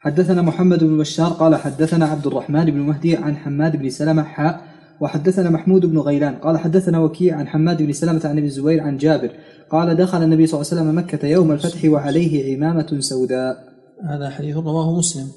[0.00, 4.68] حدثنا محمد بن بشار قال حدثنا عبد الرحمن بن مهدي عن حماد بن سلمة حاء
[5.00, 8.96] وحدثنا محمود بن غيلان قال حدثنا وكيع عن حماد بن سلمة عن ابي الزبير عن
[8.96, 9.30] جابر
[9.70, 13.68] قال دخل النبي صلى الله عليه وسلم مكة يوم الفتح وعليه عمامة سوداء.
[14.04, 15.32] هذا حديث رواه مسلم.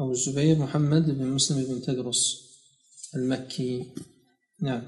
[0.00, 2.46] أبو الزبير محمد بن مسلم بن تدرس
[3.16, 3.94] المكي.
[4.62, 4.82] نعم.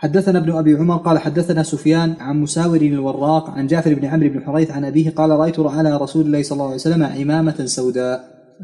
[0.00, 4.44] حدثنا ابن أبي عمر قال حدثنا سفيان عن مساور الوراق عن جعفر بن عمرو بن
[4.44, 8.20] حريث عن أبيه قال رأيت على رسول الله صلى الله عليه وسلم عمامة سوداء.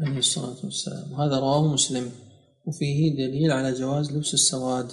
[0.07, 1.11] عليه الصلاة والسلام.
[1.11, 2.03] وهذا رواه مسلم.
[2.65, 4.87] وفيه دليل على جواز لبس السواد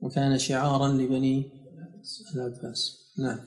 [0.00, 1.44] وكان شعارا لبني
[2.34, 2.96] العباس.
[3.18, 3.38] نعم.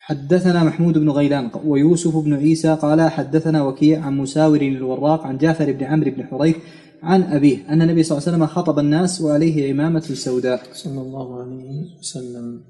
[0.00, 5.72] حدثنا محمود بن غيلان ويوسف بن عيسى قال حدثنا وكيع عن مساور الوراق عن جعفر
[5.72, 6.56] بن عمرو بن حريث
[7.02, 11.42] عن أبيه أن النبي صلى الله عليه وسلم خطب الناس وعليه عمامة سوداء صلى الله
[11.42, 12.60] عليه وسلم.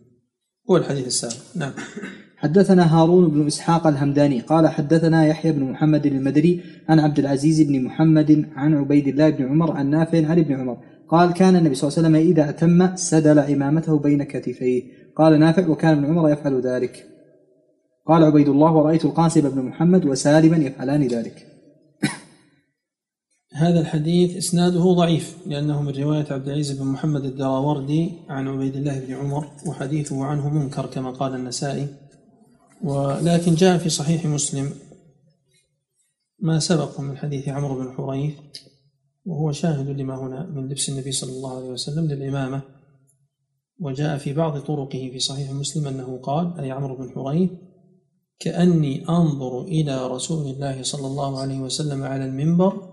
[0.71, 1.35] هو الحديث السابق.
[1.57, 1.73] نعم.
[2.37, 7.85] حدثنا هارون بن إسحاق الهمداني قال حدثنا يحيى بن محمد المدري عن عبد العزيز بن
[7.85, 10.79] محمد عن عبيد الله بن عمر عن نافع عن ابن عمر.
[11.09, 14.83] قال كان النبي صلى الله عليه وسلم إذا اتم سدل عمامته بين كتفيه.
[15.17, 17.07] قال نافع وكان ابن عمر يفعل ذلك.
[18.07, 21.47] قال عبيد الله ورأيت القاسم بن محمد وسالما يفعلان ذلك.
[23.53, 29.01] هذا الحديث إسناده ضعيف لأنه من رواية عبد العزيز بن محمد الدراوردي عن عبيد الله
[29.01, 31.89] بن عمر وحديثه عنه منكر كما قال النسائي
[32.85, 34.71] ولكن جاء في صحيح مسلم
[36.39, 38.35] ما سبق من حديث عمرو بن حريث
[39.27, 42.63] وهو شاهد لما هنا من لبس النبي صلى الله عليه وسلم للإمامة
[43.81, 47.51] وجاء في بعض طرقه في صحيح مسلم أنه قال أي عمرو بن حريث
[48.39, 52.88] كأني أنظر إلى رسول الله صلى الله عليه وسلم على المنبر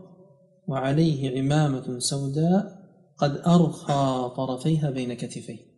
[0.68, 2.86] وعليه عمامة سوداء
[3.18, 5.76] قد أرخى طرفيها بين كتفيه.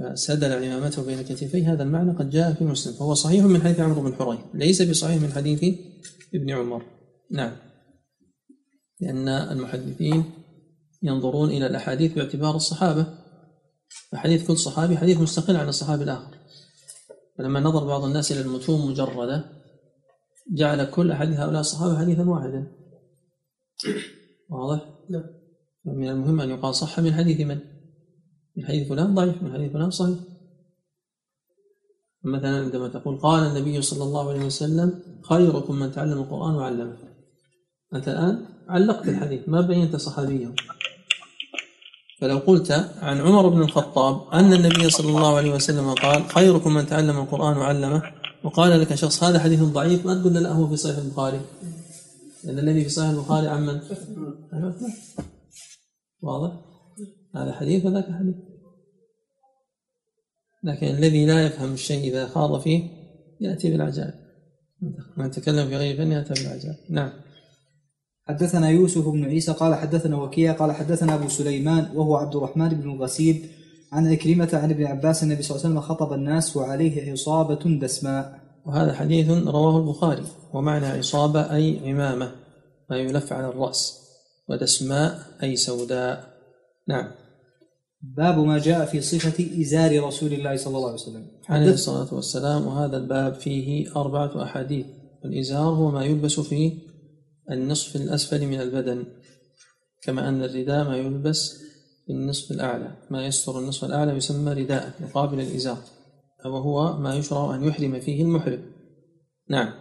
[0.00, 1.72] فسدل عمامته بين كتفيه.
[1.72, 5.22] هذا المعنى قد جاء في مسلم فهو صحيح من حديث عمرو بن حريث ليس بصحيح
[5.22, 5.64] من حديث
[6.34, 6.84] ابن عمر.
[7.30, 7.56] نعم.
[9.00, 10.24] لأن المحدثين
[11.02, 13.06] ينظرون إلى الأحاديث باعتبار الصحابة.
[14.12, 16.38] فحديث كل صحابي حديث مستقل عن الصحابي الآخر.
[17.38, 19.44] فلما نظر بعض الناس إلى المتون مجردة
[20.52, 22.83] جعل كل أحاديث هؤلاء الصحابة حديثا واحدا.
[24.48, 25.24] واضح؟ نعم.
[25.84, 27.58] من المهم أن يقال صح من حديث من؟
[28.56, 30.18] من حديث فلان ضعيف من حديث فلان صحيح
[32.24, 36.96] مثلا عندما تقول قال النبي صلى الله عليه وسلم خيركم من تعلم القرآن وعلمه
[37.94, 40.54] أنت الآن علقت الحديث ما بينت صحابيه
[42.20, 42.70] فلو قلت
[43.02, 47.56] عن عمر بن الخطاب أن النبي صلى الله عليه وسلم قال خيركم من تعلم القرآن
[47.56, 48.02] وعلمه
[48.44, 51.40] وقال لك شخص هذا حديث ضعيف ما تقول لا هو في صحيح البخاري
[52.44, 53.80] لأن الذي في صحيح البخاري عن من؟
[56.22, 56.52] واضح؟
[57.34, 58.34] هذا حديث وذاك حديث.
[60.64, 62.82] لكن الذي لا يفهم الشيء إذا خاض فيه
[63.40, 64.14] يأتي بالعجائب
[65.16, 67.10] من تكلم في غير فن يأتي بالعجائب نعم.
[68.28, 72.90] حدثنا يوسف بن عيسى قال حدثنا وكيع قال حدثنا أبو سليمان وهو عبد الرحمن بن
[72.90, 73.46] الغسيل
[73.92, 78.43] عن عكرمة عن ابن عباس النبي صلى الله عليه وسلم خطب الناس وعليه عصابة دسماء.
[78.66, 82.32] وهذا حديث رواه البخاري ومعنى عصابة أي عمامة
[82.90, 84.00] ما يلف على الرأس
[84.48, 86.34] ودسماء أي سوداء.
[86.88, 87.10] نعم.
[88.02, 91.26] باب ما جاء في صفة إزار رسول الله صلى الله عليه وسلم.
[91.48, 94.86] عليه الصلاة والسلام وهذا الباب فيه أربعة أحاديث.
[95.24, 96.72] الإزار هو ما يلبس في
[97.50, 99.04] النصف الأسفل من البدن
[100.02, 101.52] كما أن الرداء ما يلبس
[102.06, 102.96] في النصف الأعلى.
[103.10, 105.78] ما يستر النصف الأعلى يسمى رداء مقابل الإزار.
[106.44, 108.62] وهو ما يشرع أن يحرم فيه المحرم.
[109.50, 109.72] نعم.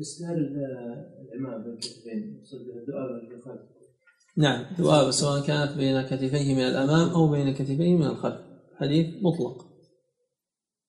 [0.00, 3.60] إسناد العمامة بين الكتفين يقصد بها الذؤابة اللي خلف
[4.36, 4.64] نعم.
[4.78, 8.40] ذؤابة سواء كانت بين كتفيه من الأمام أو بين كتفيه من الخلف.
[8.76, 9.66] حديث مطلق.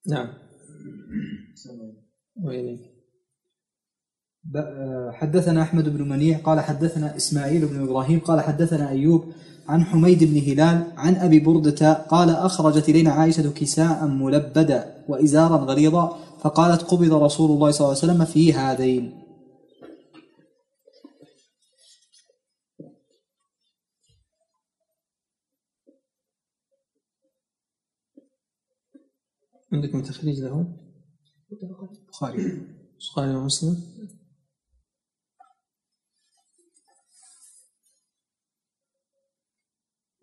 [0.07, 0.33] نعم.
[2.43, 2.79] وإليك.
[4.43, 9.33] ب- حدثنا أحمد بن منيع قال حدثنا إسماعيل بن إبراهيم قال حدثنا أيوب
[9.71, 16.19] عن حميد بن هلال عن أبي بردة قال أخرجت إلينا عائشة كساء ملبدا وإزارا غليظا
[16.41, 19.21] فقالت قبض رسول الله صلى الله عليه وسلم في هذين.
[29.73, 30.65] عندكم تخريج له؟
[31.51, 32.43] البخاري
[33.01, 33.75] البخاري ومسلم.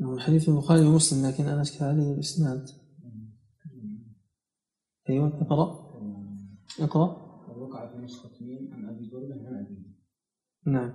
[0.00, 2.68] نعم، الحديث البخاري ومسلم لكن أنا أشكل عليه الإسناد
[5.08, 5.88] أيوة اقرأ.
[6.80, 7.28] اقرأ.
[7.56, 9.88] وقع في نسخة ميم عن أبي بردة عن أبيه
[10.66, 10.92] نعم.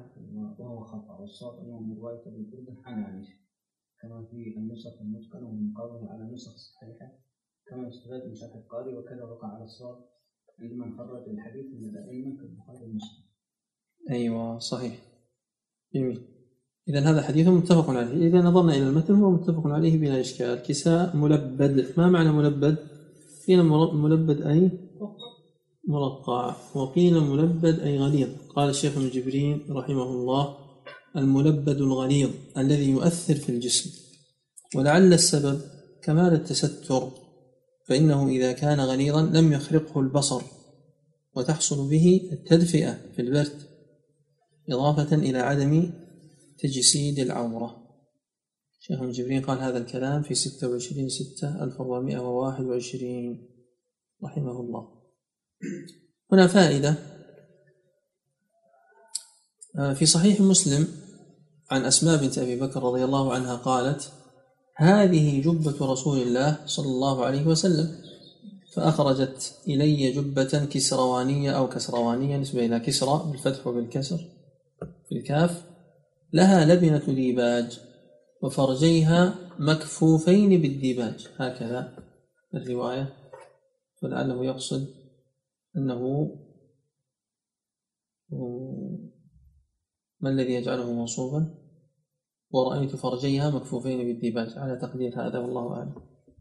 [0.59, 3.33] وهو خطأ والصواب أنه من رواية أبي بردة عن عائشة.
[4.01, 7.11] كما في النسخ المتقنة ومقابله على النسخ الصحيحة
[7.67, 10.05] كما يستفاد من شرح القاري وكذا وقع على الصواب
[10.59, 13.23] عندما خرج الحديث من الأئمة كالبخاري ومسلم.
[14.09, 14.99] أيوة صحيح.
[15.93, 16.32] جميل.
[16.89, 18.27] إذا هذا حديث متفق عليه.
[18.27, 20.55] إذا نظرنا إلى المتن هو متفق عليه بلا إشكال.
[20.55, 21.93] كساء ملبد.
[21.97, 22.75] ما معنى ملبد؟
[23.47, 23.63] قيل
[24.03, 24.71] ملبد أي؟
[25.87, 26.55] مرقع.
[26.75, 28.29] وقيل ملبد أي غليظ.
[28.55, 30.57] قال الشيخ ابن جبرين رحمه الله
[31.17, 33.89] الملبد الغليظ الذي يؤثر في الجسم.
[34.75, 35.61] ولعل السبب
[36.03, 37.11] كمال التستر
[37.87, 40.41] فإنه إذا كان غليظا لم يخرقه البصر
[41.35, 43.63] وتحصل به التدفئة في البرد
[44.69, 45.89] إضافة إلى عدم
[46.63, 47.83] تجسيد العورة
[48.79, 53.49] شيخ ابن جبرين قال هذا الكلام في 26 6 1421
[54.23, 54.87] رحمه الله.
[56.31, 56.95] هنا فائدة.
[59.79, 60.87] آه، في صحيح مسلم
[61.71, 64.11] عن أسماء بنت أبي بكر رضي الله عنها قالت
[64.75, 67.95] هذه جبة رسول الله صلى الله عليه وسلم.
[68.73, 74.19] فأخرجت إلي جبة كسروانية أو كسروانية نسبة إلى كسرى بالفتح وبالكسر
[75.09, 75.72] في الكاف.
[76.33, 77.79] لها لبنة ديباج
[78.41, 81.27] وفرجيها مكفوفين بالديباج.
[81.37, 81.97] هكذا
[82.53, 83.13] الرواية.
[84.01, 84.87] فلعله يقصد
[85.77, 86.29] أنه
[90.19, 91.55] ما الذي يجعله منصوبا
[92.51, 94.57] ورأيت فرجيها مكفوفين بالديباج.
[94.57, 95.95] على تقدير هذا والله أعلم.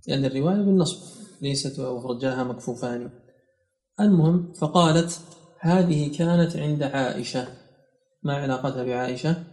[0.08, 3.10] لأن الرواية بالنصب ليست وفرجاها مكفوفان.
[4.00, 5.20] المهم فقالت
[5.60, 7.48] هذه كانت عند عائشة.
[8.22, 9.51] ما علاقتها بعائشة؟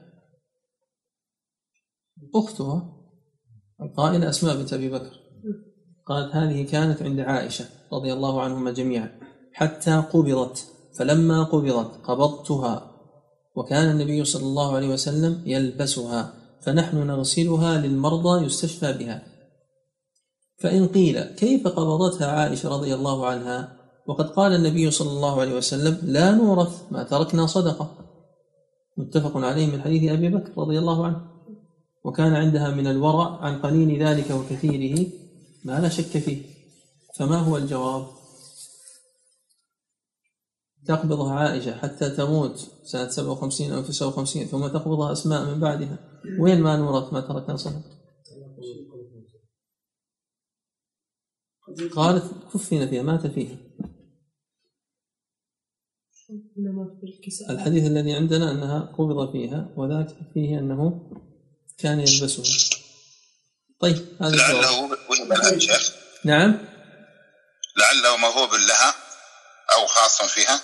[2.36, 2.94] أختها
[3.82, 5.20] القائلة أسماء بنت أبي بكر.
[6.06, 9.10] قالت هذه كانت عند عائشة رضي الله عنهما جميعا.
[9.54, 10.68] حتى قبضت.
[10.98, 12.92] فلما قبضت قبضتها.
[13.56, 16.34] وكان النبي صلى الله عليه وسلم يلبسها.
[16.62, 19.24] فنحن نغسلها للمرضى يستشفى بها.
[20.60, 25.98] فإن قيل كيف قبضتها عائشة رضي الله عنها؟ وقد قال النبي صلى الله عليه وسلم
[26.04, 27.92] لا نورث ما تركنا صدقة.
[28.98, 31.22] متفق عليه من حديث أبي بكر رضي الله عنه.
[32.04, 35.08] وكان عندها من الورع عن قليل ذلك وكثيره
[35.66, 36.42] ما لا شك فيه.
[37.16, 38.08] فما هو الجواب؟
[40.86, 45.98] تقبضها عائشة حتى تموت سنة 57 أو 59 ثم تقبضها أسماء من بعدها.
[46.40, 48.00] وين ما نورث ما تركنا صدقة
[51.96, 52.24] قالت
[52.54, 53.58] كفن فيها مات فيها.
[57.50, 61.12] الحديث الذي عندنا أنها قبض فيها وذاك فيه أنه
[61.80, 62.80] كان يلبسها
[63.80, 65.96] طيب هذا لعله يا شيخ.
[66.26, 66.52] نعم.
[67.78, 68.94] لعله موهوب لها
[69.76, 70.62] أو خاص فيها.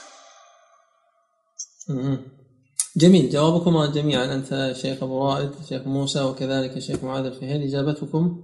[2.98, 3.30] جميل.
[3.30, 4.26] جوابكم جميعا.
[4.26, 7.64] أنت شيخ أبو رائد شيخ موسى وكذلك الشيخ معاذ الفهيل.
[7.64, 8.44] إجابتكم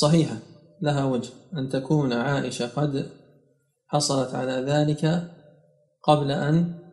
[0.00, 0.38] صحيحة.
[0.82, 1.30] لها وجه.
[1.56, 3.10] أن تكون عائشة قد
[3.86, 5.30] حصلت على ذلك
[6.02, 6.84] قبل أن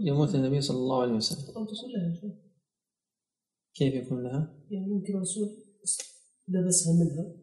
[0.00, 2.50] يموت النبي صلى الله عليه وسلم أو تصل لها شيء
[3.74, 5.48] كيف يكون لها؟ يعني ممكن الرسول
[6.48, 7.34] لبسها منها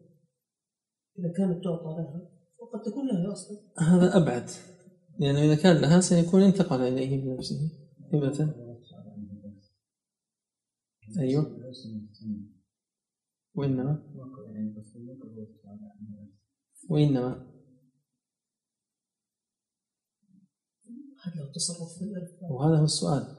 [1.18, 3.58] إذا كانت تعطى لها وقد تكون لها أصلا.
[3.78, 4.50] هذا أبعد.
[5.18, 7.70] لأنه إذا كان لها سيكون انتقل إليه بنفسه.
[8.12, 8.54] هبة
[11.18, 11.58] أيوه.
[13.54, 14.02] وإنما؟
[16.90, 17.58] وإنما.
[21.22, 22.04] هذا له تصرف في
[22.50, 23.37] وهذا هو السؤال.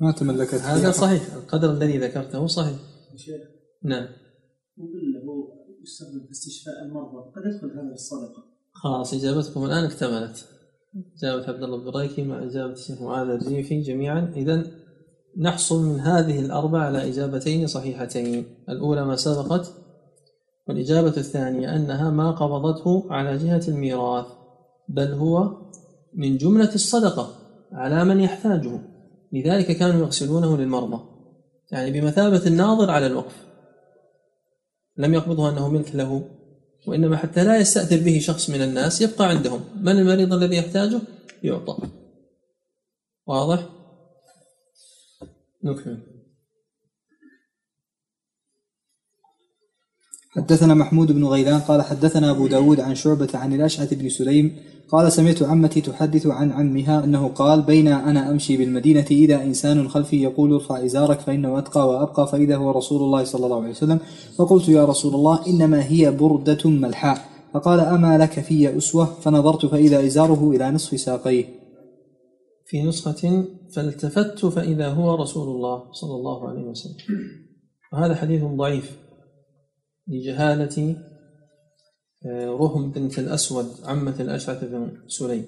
[0.00, 1.34] ما تملكت هذا صحيح.
[1.34, 2.76] القدر الذي ذكرته صحيح.
[3.16, 3.40] شيخ.
[3.82, 4.08] نعم.
[4.76, 5.48] ممكن له
[5.82, 7.30] يستخدم في استشفاء المرضى.
[7.36, 8.44] قد يدخل هذا في الصدقة.
[8.72, 10.48] خلاص إجابتكم الآن اكتملت.
[11.18, 14.32] إجابة عبد الله البريكي مع إجابة الشيخ معاذ الريفي جميعا.
[14.36, 14.66] إذا
[15.38, 18.44] نحصل من هذه الأربع على إجابتين صحيحتين.
[18.68, 19.72] الأولى ما سبقت
[20.68, 24.26] والإجابة الثانية أنها ما قبضته على جهة الميراث
[24.88, 25.50] بل هو
[26.14, 27.28] من جملة الصدقة
[27.72, 28.93] على من يحتاجه.
[29.34, 31.14] لذلك كانوا يغسلونه للمرضى
[31.72, 33.46] يعني بمثابة الناظر على الوقف.
[34.96, 36.30] لم يقبضه أنه ملك له
[36.86, 39.60] وإنما حتى لا يستأثر به شخص من الناس يبقى عندهم.
[39.76, 41.00] من المريض الذي يحتاجه؟
[41.42, 41.76] يعطى.
[43.26, 43.68] واضح؟
[45.64, 46.13] نكمل.
[50.36, 54.56] حدثنا محمود بن غيلان قال حدثنا أبو داود عن شعبة عن الأشعث بن سليم
[54.88, 60.22] قال سمعت عمتي تحدث عن عمها أنه قال بين أنا أمشي بالمدينة إذا إنسان خلفي
[60.22, 63.98] يقول ارفع إزارك فإنه أتقى وأبقى فإذا هو رسول الله صلى الله عليه وسلم.
[64.38, 67.18] فقلت يا رسول الله إنما هي بردة ملحاء.
[67.54, 71.44] فقال أما لك في أسوة؟ فنظرت فإذا إزاره إلى نصف ساقيه.
[72.66, 76.96] في نسخة فالتفت فإذا هو رسول الله صلى الله عليه وسلم.
[77.92, 79.03] وهذا حديث ضعيف.
[80.08, 80.96] لجهالة
[82.26, 85.44] آه، رهم بنت الأسود عمة الأشعث بن سليم.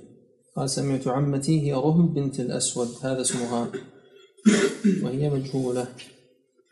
[0.57, 3.73] قال سمعت عمتي هي رهم بنت الأسود هذا اسمها
[5.03, 5.89] وهي مجهولة.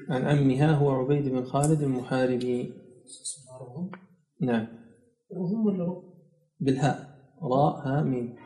[0.09, 2.73] عن عمها هو عبيد بن خالد المحاربي.
[4.41, 4.67] نعم.
[5.31, 6.03] وهم ولا رب
[6.61, 7.15] بالهاء.
[7.43, 8.37] راء هاء ميم.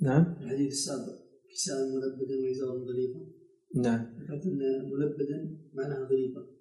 [0.00, 0.36] نعم.
[0.40, 1.18] الحديث السابق
[1.52, 3.20] كساء ملبدا وإزارا ضريبا
[3.74, 4.00] نعم.
[4.00, 4.60] ذكرت أن
[4.92, 6.55] ملبدا معناها ضريبا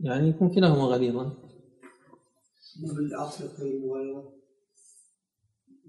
[0.00, 1.32] يعني يكون كلاهما غليظا.
[2.96, 4.32] بالعطف يقتضي المغايرة.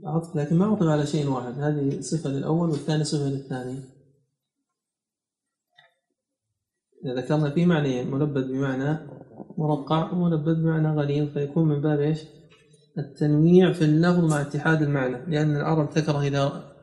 [0.05, 1.59] عطف لكن ما عطف على شيء واحد.
[1.59, 3.79] هذه صفة للأول والثاني صفة للثاني.
[7.05, 8.97] إذا ذكرنا في معنيين ملبد بمعنى
[9.57, 12.19] مرقع وملبد بمعنى غليظ فيكون من باب إيش؟
[12.97, 15.31] التنويع في اللفظ مع اتحاد المعنى.
[15.31, 16.73] لأن العرب تكره إذا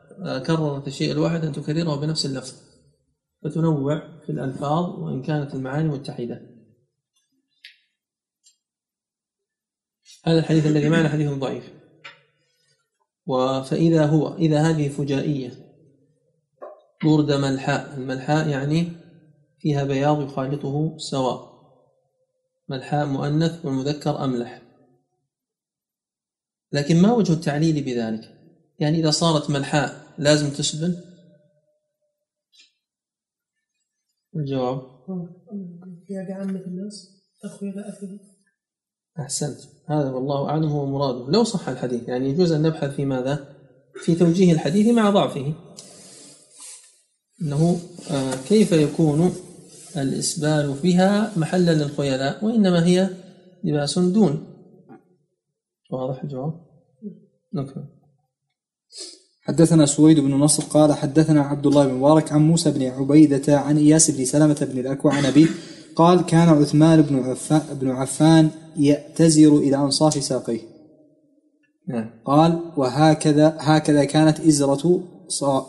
[0.47, 2.53] كررت الشيء الواحد أن تكرره بنفس اللفظ.
[3.43, 6.50] فتنوع في الألفاظ وإن كانت المعاني متحدة.
[10.23, 11.73] هذا الحديث الذي معنا حديث ضعيف.
[13.69, 15.51] فإذا هو إذا هذه فجائية
[17.03, 17.97] برد ملحاء.
[17.97, 18.91] الملحاء يعني
[19.59, 21.51] فيها بياض يخالطه سواء.
[22.69, 24.61] ملحاء مؤنث والمذكر أملح.
[26.71, 28.37] لكن ما وجه التعليل بذلك؟
[28.79, 30.95] يعني إذا صارت ملحاء لازم تسبن
[34.35, 34.81] الجواب؟
[36.09, 38.30] يا بعامة الناس أخوي لا أخي
[39.19, 39.57] أحسنت.
[39.89, 43.55] هذا والله أعلم هو مراده لو صح الحديث يعني يجوز أن نبحث في ماذا؟
[44.03, 45.53] في توجيه الحديث مع ضعفه.
[47.41, 47.79] أنه
[48.11, 49.33] آه، كيف يكون
[49.97, 53.09] الإسبال بها محلا للخيلاء وإنما هي
[53.63, 54.47] لباس دون؟
[55.91, 56.53] واضح الجواب؟
[57.53, 57.85] نكمل
[59.43, 63.77] حدثنا سويد بن نصر قال حدثنا عبد الله بن مبارك عن موسى بن عبيدة عن
[63.77, 65.47] إياس بن سلمة بن الأكوع عن أبيه
[65.95, 70.59] قال كان عثمان بن عفان, بن عفان يأتزر إلى أنصاف ساقيه.
[71.87, 72.09] نعم.
[72.25, 75.03] قال وهكذا هكذا كانت إزرة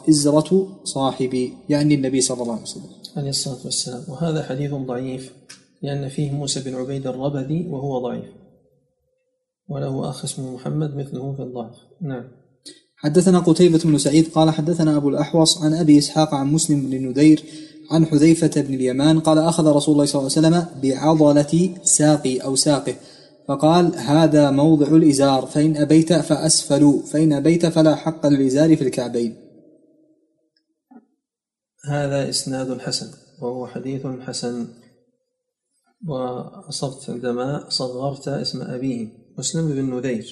[0.08, 2.90] إزرة صاحبي يعني النبي صلى الله عليه وسلم.
[3.16, 4.04] عليه الصلاة والسلام.
[4.08, 5.32] وهذا حديث ضعيف
[5.82, 8.30] لأن فيه موسى بن عبيد الربذي وهو ضعيف.
[9.68, 11.74] وله أخ اسمه محمد مثله في الضعف.
[12.00, 12.24] نعم.
[12.96, 17.42] حدثنا قتيبة بن سعيد قال حدثنا أبو الأحوص عن أبي إسحاق عن مسلم بن ندير
[17.92, 22.56] عن حذيفة بن اليمان قال أخذ رسول الله صلى الله عليه وسلم بعضلة ساقي أو
[22.56, 22.94] ساقه
[23.48, 29.36] فقال هذا موضع الإزار فإن أبيت فأسفلوا فإن أبيت فلا حق للإزار في الكعبين.
[31.88, 33.10] هذا إسناد حسن
[33.42, 34.66] وهو حديث حسن.
[36.08, 40.26] وأصبت عندما صغرت اسم أبيه مسلم بن نذير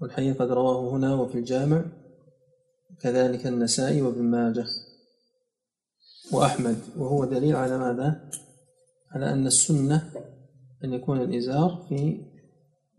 [0.00, 1.84] والحقيقة قد رواه هنا وفي الجامع
[3.00, 4.64] كذلك النسائي وابن ماجه.
[6.32, 6.76] وأحمد.
[6.96, 8.30] وهو دليل على ماذا؟
[9.14, 10.12] على أن السنة
[10.84, 12.20] أن يكون الإزار في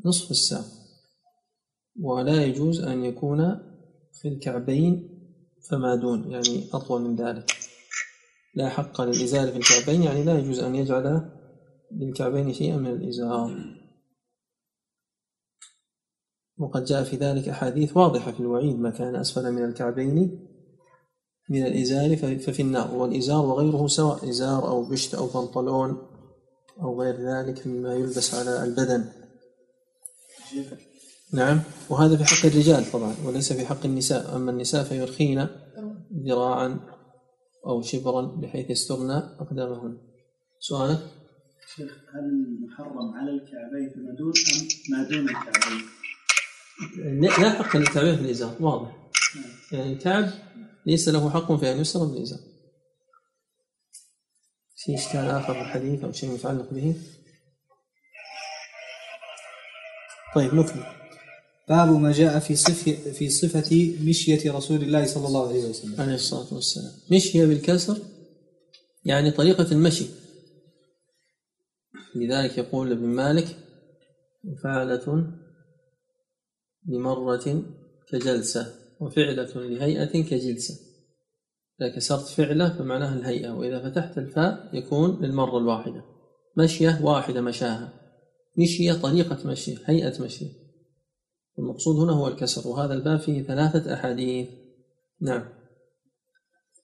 [0.06, 0.66] نصف الساق
[2.02, 3.60] ولا يجوز أن يكون
[4.22, 5.10] في الكعبين
[5.70, 7.52] فما دون يعني أطول من ذلك.
[8.56, 11.32] لا حق للإزار في الكعبين يعني لا يجوز أن يجعل
[11.92, 13.80] للكعبين شيئا من الإزار.
[16.58, 20.49] وقد جاء في ذلك أحاديث واضحة في الوعيد ما كان أسفل من الكعبين
[21.50, 26.08] من الإزار ففي النار والإزار وغيره سواء إزار أو بشت أو بنطلون
[26.82, 29.06] أو غير ذلك مما يلبس على البدن.
[31.34, 31.62] نعم.
[31.90, 34.36] وهذا في حق الرجال طبعا وليس في حق النساء.
[34.36, 35.48] أما النساء فيرخين
[36.26, 36.80] ذراعا
[37.66, 39.98] أو شبرا بحيث يسترن أقدامهن.
[40.60, 41.00] سؤالك؟
[41.76, 45.82] شيخ هل محرم على الكعبين فيما دون أم ما دون الكعبين؟
[47.44, 49.00] لا حق للكعبين في الإزار واضح.
[49.72, 50.30] يعني الكعب
[50.90, 52.40] ليس له حق في أن يسر بالإزار
[54.76, 56.96] في إشكال آخر في الحديث أو شيء متعلق به.
[60.36, 60.86] طيب نكمل.
[61.70, 66.02] باب ما جاء في صف في صفة مشية رسول الله صلى الله عليه وسلم.
[66.02, 66.92] عليه الصلاة والسلام.
[67.12, 67.98] مشي بالكسر
[69.06, 70.06] يعني طريقة المشي.
[72.16, 73.58] لذلك يقول ابن مالك
[74.64, 75.34] فعلة
[76.88, 77.64] لمرة
[78.12, 78.89] كجلسة.
[79.00, 80.76] وفعلة لهيئة كجلسة.
[81.82, 86.04] إذا كسرت فعلة فمعناها الهيئة وإذا فتحت الفاء يكون للمرة الواحدة.
[86.58, 87.94] مشية واحدة مشاها.
[88.58, 90.46] مشية طريقة مشي هيئة مشي.
[91.60, 94.48] المقصود هنا هو الكسر وهذا الباب فيه ثلاثة أحاديث.
[95.22, 95.44] نعم.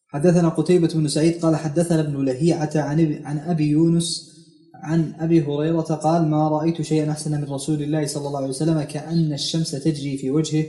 [0.08, 4.36] حدثنا قتيبة بن سعيد قال حدثنا ابن لهيعة عن عن أبي يونس
[4.76, 8.82] عن أبي هريرة قال ما رأيت شيئا أحسن من رسول الله صلى الله عليه وسلم
[8.82, 10.66] كأن الشمس تجري في وجهه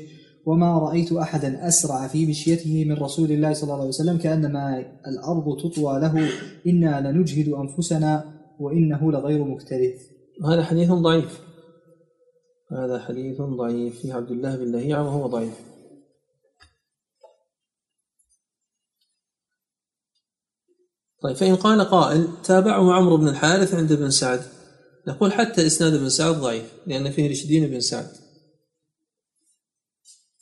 [0.47, 5.61] وما رأيت أحدا أسرع في مشيته من رسول الله صلى الله عليه وسلم كأنما الأرض
[5.63, 6.31] تطوى له
[6.67, 8.25] إنا لنجهد أنفسنا
[8.61, 10.01] وإنه لغير مكترث.
[10.45, 11.41] هذا حديث ضعيف.
[12.73, 14.01] هذا حديث ضعيف.
[14.01, 15.55] في عبد الله بن لهيعة وهو ضعيف.
[21.23, 24.41] طيب فإن قال قائل تابعه عمرو بن الحارث عند ابن سعد.
[25.09, 28.26] نقول حتى إسناد ابن سعد ضعيف لأن فيه رشدين بن سعد.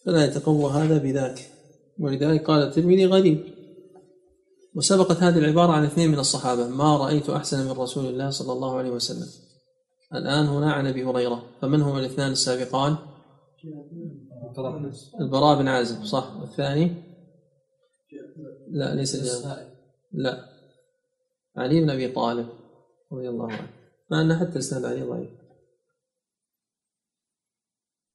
[0.07, 1.51] فلا يتقوى هذا بذاك.
[2.01, 3.55] ولذلك قال الترمذي غريب.
[4.75, 6.69] وسبقت هذه العبارة عن اثنين من الصحابة.
[6.69, 9.29] ما رأيت أحسن من رسول الله صلى الله عليه وسلم.
[10.15, 11.43] الآن هنا عن أبي هريرة.
[11.63, 12.97] فمن هما الاثنان السابقان؟
[15.21, 16.05] البراء بن عازب.
[16.05, 16.37] صح.
[16.41, 16.95] والثاني
[18.71, 19.41] لا ليس
[20.13, 20.49] لا.
[21.57, 22.49] علي بن أبي طالب
[23.13, 23.69] رضي الله عنه.
[24.11, 25.31] مع أن حتى إسناد علي ضعيف.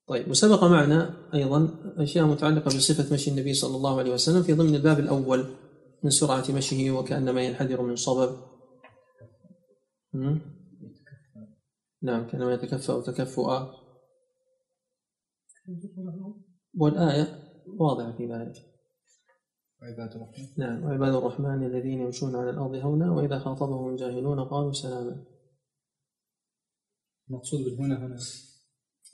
[0.10, 4.76] طيب وسبق معنا أيضا أشياء متعلقة بصفة مشي النبي صلى الله عليه وسلم في ضمن
[4.76, 5.56] الباب الأول
[6.04, 8.38] من سرعة مشيه وكأنما ينحدر من صبب?
[12.02, 13.72] نعم كأنما يتكفأ تكفؤا.
[16.78, 17.28] والآية
[17.80, 18.56] واضحة في ذلك.
[19.82, 20.48] عباد الرحمن.
[20.58, 25.26] نعم وعباد الرحمن الذين يمشون على الأرض هونا وإذا خاطبهم الجاهلون قالوا سلاما.
[27.30, 28.18] المقصود بالهنا هنا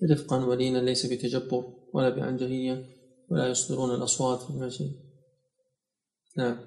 [0.03, 2.85] رفقا ولينا ليس بتجبر ولا بعنجهية
[3.29, 4.83] ولا يصدرون الأصوات في المشي
[6.37, 6.57] نعم.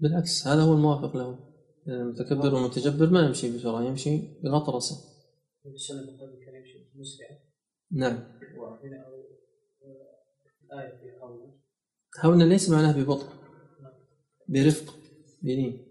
[0.00, 1.38] بالعكس هذا هو الموافق له.
[1.88, 4.96] المتكبر والمتجبر ما يمشي بسرعة يمشي بغطرسة.
[7.90, 8.38] نعم.
[12.24, 13.26] هون ليس معناه ببطء
[14.48, 14.94] برفق
[15.42, 15.86] بلين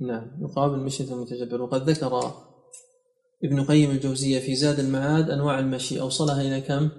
[0.00, 0.42] نعم.
[0.42, 2.53] يقابل مشية المتجبر وقد ذكر
[3.44, 6.90] ابن قيم الجوزية في زاد المعاد أنواع المشي أوصلها إلى كم؟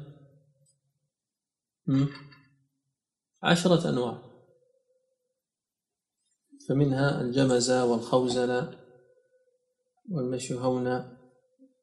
[3.44, 4.22] عشرة أنواع.
[6.70, 8.80] فمنها الجمزة والخوزلة
[10.12, 11.18] والمشي هونا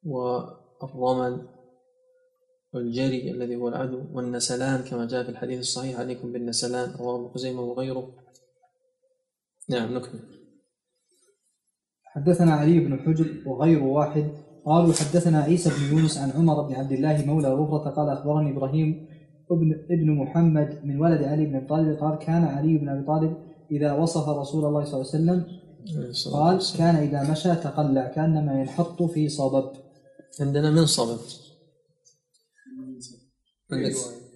[0.04, 1.48] والرمل
[2.72, 7.60] والجري الذي هو العدو والنسلان كما جاء في الحديث الصحيح عليكم بالنسلان رواه ابن خزيمة
[7.60, 8.14] وغيره.
[9.68, 10.42] نعم نكمل.
[12.04, 16.92] حدثنا علي بن حجر وغير واحد قالوا حدثنا عيسى بن يونس عن عمر بن عبد
[16.92, 19.06] الله مولى غفرة قال أخبرني إبراهيم
[19.50, 23.36] ابن, ابن محمد من ولد علي بن أبي طالب قال كان علي بن أبي طالب
[23.70, 25.62] إذا وصف رسول الله صلى الله عليه وسلم
[26.32, 29.72] قال كان إذا مشى تقلع كأنما ينحط في صبب.
[30.40, 31.18] عندنا من صبب؟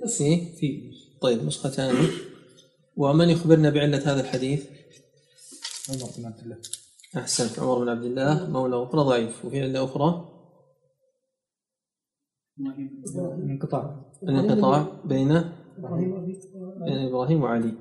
[0.07, 0.91] في؟ في.
[1.21, 2.09] طيب نسخة ثانية.
[2.97, 4.65] ومن يخبرنا بعلة هذا الحديث؟
[5.91, 6.57] عمر بن عبد الله.
[7.17, 7.59] أحسنت.
[7.59, 9.45] عمر بن عبد الله مولى أخرى ضعيف.
[9.45, 10.29] وفي علة أخرى؟
[13.51, 14.13] انقطاع.
[14.23, 15.29] الانقطاع بين
[16.85, 17.73] بين إبراهيم وعلي.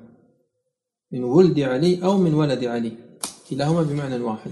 [1.12, 2.92] من ولد علي أو من ولد علي.
[3.50, 4.50] كلاهما بمعنى واحد.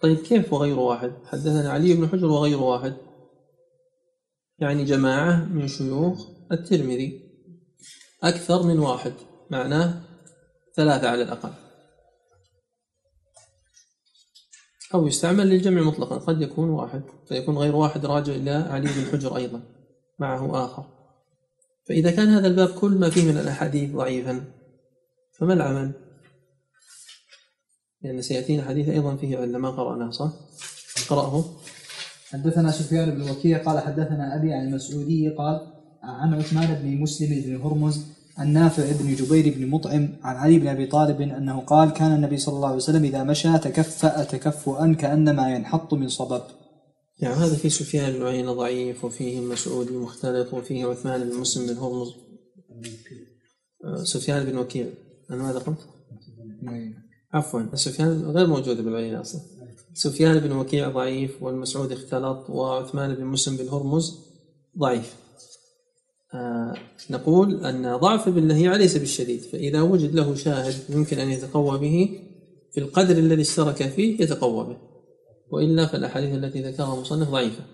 [0.00, 2.96] طيب كيف وغير واحد؟ حدثنا علي بن حجر وغير واحد.
[4.58, 7.20] يعني جماعة من شيوخ الترمذي.
[8.22, 9.12] أكثر من واحد.
[9.50, 10.02] معناه
[10.76, 11.65] ثلاثة على الأقل.
[14.94, 19.36] أو يستعمل للجمع مطلقا قد يكون واحد فيكون غير واحد راجع إلى علي بن حجر
[19.36, 19.62] أيضا
[20.18, 20.84] معه آخر
[21.88, 24.44] فإذا كان هذا الباب كل ما فيه من الأحاديث ضعيفا
[25.38, 25.92] فما العمل؟
[28.02, 30.32] لأن سيأتينا حديث أيضا فيه علة ما قرأناه صح؟
[31.08, 31.44] قرأه
[32.30, 35.72] حدثنا سفيان بن وكيع قال حدثنا أبي عن المسعودي قال
[36.02, 40.68] عن عثمان بن مسلم بن هرمز عن نافع بن جبير بن مطعم عن علي بن
[40.68, 45.54] أبي طالب أنه قال كان النبي صلى الله عليه وسلم إذا مشى تكفأ تكفؤا كأنما
[45.54, 46.42] ينحط من صبب
[47.18, 51.78] يعني هذا فيه سفيان بن عيينة ضعيف وفيه مسعودي مختلط وفيه عثمان بن مسلم بن
[51.78, 52.14] هرمز
[53.84, 54.86] آه، سفيان بن وكيع.
[55.30, 55.78] أنا ماذا قلت؟
[57.32, 59.40] عفوا سفيان غير موجود بالعينة أصلا.
[59.94, 64.18] سفيان بن وكيع ضعيف والمسعود اختلط وعثمان بن مسلم بن هرمز
[64.78, 65.16] ضعيف.
[67.10, 72.20] نقول أن ضعف ابن لهيعة ليس بالشديد فإذا وجد له شاهد يمكن أن يتقوى به
[72.72, 74.78] في القدر الذي اشترك فيه يتقوى به
[75.50, 77.64] وإلا فالأحاديث التي ذكرها المصنف ضعيفة.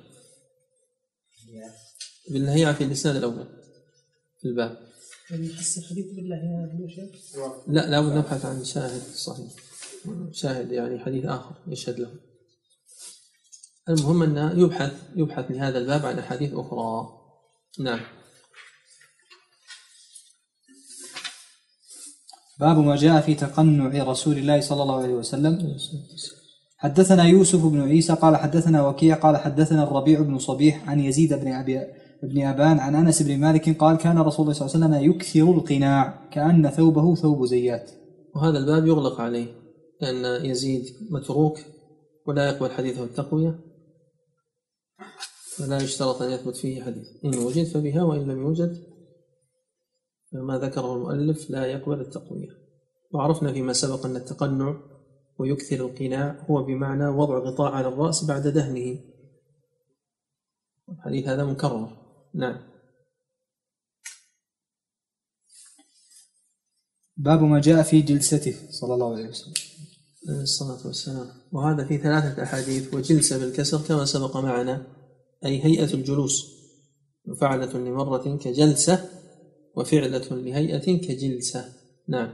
[2.31, 3.47] ابن لهيعة في الإسناد الأول
[4.41, 4.79] في الباب.
[5.31, 5.49] يعني
[7.69, 9.53] لا لابد نبحث عن شاهد صحيح.
[10.33, 12.11] شاهد يعني حديث آخر يشهد له.
[13.89, 17.09] المهم أن يبحث يبحث لهذا الباب عن أحاديث أخرى.
[17.79, 18.01] نعم.
[22.61, 25.77] باب ما جاء في تقنع رسول الله صلى الله عليه وسلم.
[26.77, 31.53] حدثنا يوسف بن عيسى قال حدثنا وكيع قال حدثنا الربيع بن صبيح عن يزيد بن
[31.53, 31.81] أبي
[32.23, 35.53] بن أبان عن أنس بن مالك قال كان رسول الله صلى الله عليه وسلم يكثر
[35.53, 37.91] القناع كأن ثوبه ثوب زيات.
[38.35, 39.47] وهذا الباب يغلق عليه
[40.01, 41.59] لأن يزيد متروك
[42.27, 43.59] ولا يقبل حديثه التقوية
[45.57, 47.07] فلا يشترط أن يثبت فيه حديث.
[47.25, 48.92] إن وجد فبها وإن لم يوجد
[50.33, 52.49] فما ذكره المؤلف لا يقبل التقوية.
[53.15, 54.81] وعرفنا فيما سبق أن التقنع
[55.39, 58.99] ويكثر القناع هو بمعنى وضع غطاء على الرأس بعد دهنه.
[60.89, 61.97] الحديث هذا مكرر.
[62.35, 62.73] نعم.
[67.17, 69.55] باب ما جاء في جلسته صلى الله عليه وسلم.
[70.29, 71.29] عليه الصلاة والسلام.
[71.53, 74.87] وهذا في ثلاثة أحاديث وجلسة بالكسر كما سبق معنا
[75.45, 76.63] أي هيئة الجلوس.
[77.29, 79.22] وفعلة لمرة كجلسة
[79.77, 81.65] وفعلة لهيئة كجلسة.
[82.09, 82.29] نعم.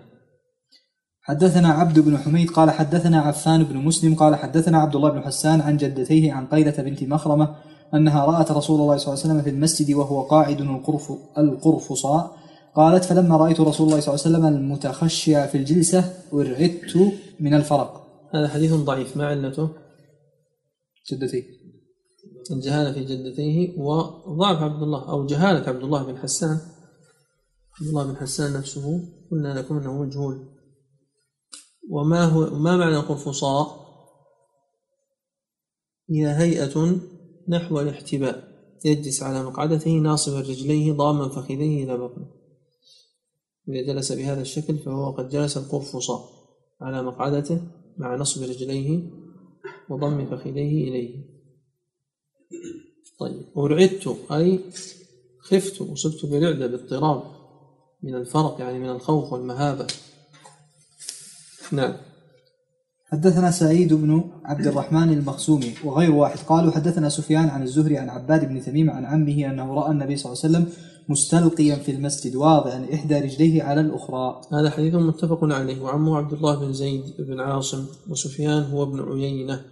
[1.21, 5.61] حدثنا عبد بن حميد قال حدثنا عفان بن مسلم قال حدثنا عبد الله بن حسان
[5.61, 7.57] عن جدتيه عن قيلة بنت مخرمة
[7.95, 12.39] أنها رأت رسول الله صلى الله عليه وسلم في المسجد وهو قاعد القرف القرفصاء.
[12.77, 18.07] قالت فلما رأيت رسول الله صلى الله عليه وسلم المتخشع في الجلسة ارعدت من الفرق.
[18.35, 19.17] هذا حديث ضعيف.
[19.17, 19.69] ما علته؟
[21.13, 21.45] جدتي
[22.51, 26.59] الجهالة في جدتيه وضعف عبد الله أو جهالة عبد الله بن حسان
[27.81, 30.49] عبد الله بن حسان نفسه قلنا لكم أنه مجهول.
[31.91, 33.89] وما هو ما معنى قرفصاء
[36.11, 37.01] هي هيئة
[37.49, 38.49] نحو الاحتباء
[38.85, 42.31] يجلس على مقعدته ناصبا رجليه ضاما فخذيه إلى بطنه.
[43.69, 46.21] إذا جلس بهذا الشكل فهو قد جلس القرفصاء
[46.81, 47.61] على مقعدته
[47.99, 49.11] مع نصب رجليه
[49.89, 51.25] وضم فخذيه إليه.
[53.19, 54.61] طيب ورعدت أي
[55.41, 57.38] خفت أصبت برعدة باضطراب.
[58.03, 59.87] من الفرق يعني من الخوف والمهابة.
[61.73, 61.95] نعم.
[63.05, 66.39] حدثنا سعيد بن عبد الرحمن المخزومي وغير واحد.
[66.39, 70.33] قالوا حدثنا سفيان عن الزهري عن عباد بن تميم عن عمه أنه رأى النبي صلى
[70.33, 70.73] الله عليه وسلم
[71.09, 74.41] مستلقيا في المسجد واضعا إحدى رجليه على الأخرى.
[74.53, 75.81] هذا حديث متفق عليه.
[75.81, 79.65] وعمه عبد الله بن زيد بن عاصم وسفيان هو ابن عيينة.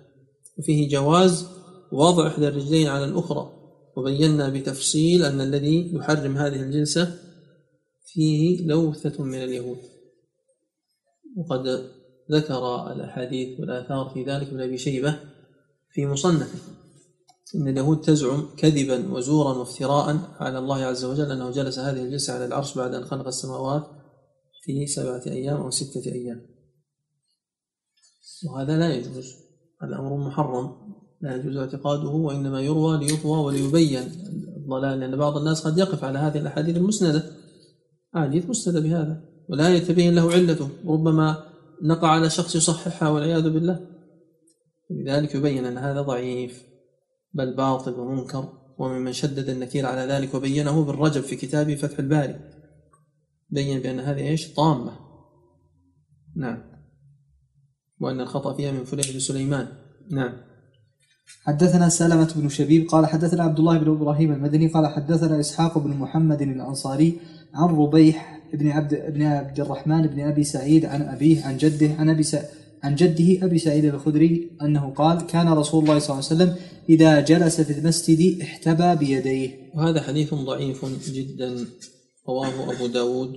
[0.59, 1.47] وفيه جواز
[1.93, 3.51] وضع إحدى الرجلين على الأخرى.
[3.97, 7.26] وبينا بتفصيل أن الذي يحرم هذه الجلسة
[8.17, 9.79] فيه لوثة من اليهود.
[11.37, 11.91] وقد
[12.33, 15.21] ذكر الأحاديث والآثار في ذلك ابن أبي شيبة
[15.91, 16.59] في مصنفه.
[17.55, 22.45] إن اليهود تزعم كذبا وزورا وافتراء على الله عز وجل أنه جلس هذه الجلسة على
[22.45, 23.87] العرش بعد أن خلق السماوات
[24.63, 26.47] في سبعة أيام أو ستة أيام.
[28.51, 29.35] وهذا لا يجوز.
[29.83, 30.77] هذا أمر محرم.
[31.21, 34.03] لا يجوز اعتقاده وإنما يروى ليطوى وليبين
[34.57, 37.46] الضلال لأن بعض الناس قد يقف على هذه الأحاديث المسندة.
[38.17, 39.25] أحاديث مسندة بهذا.
[39.49, 40.69] ولا يتبين له علته.
[40.87, 41.45] ربما
[41.83, 43.87] نقع على شخص يصححها والعياذ بالله.
[44.91, 46.63] لذلك يبين أن هذا ضعيف
[47.35, 48.53] بل باطل ومنكر.
[48.79, 52.41] وممن شدد النكير على ذلك وبينه بالرجب في كتابه فتح الباري.
[53.51, 54.93] بين بأن هذه إيش؟ طامة.
[56.37, 56.59] نعم.
[58.01, 59.69] وأن الخطأ فيها من فليح بن سليمان.
[60.11, 60.33] نعم.
[61.43, 65.91] حدثنا سلمة بن شبيب قال حدثنا عبد الله بن إبراهيم المدني قال حدثنا إسحاق بن
[65.91, 67.21] محمد الأنصاري
[67.57, 72.09] عن ربيح بن عبد بن عبد الرحمن بن أبي سعيد عن أبيه عن جده عن
[72.11, 72.45] أبي سع-
[72.83, 76.57] عن جده أبي سعيد الخدري أنه قال كان رسول الله صلى الله عليه وسلم
[76.89, 79.51] إذا جلس في المسجد احتبى بيديه.
[79.75, 81.67] وهذا حديث ضعيف جدا
[82.29, 83.33] رواه أبو داود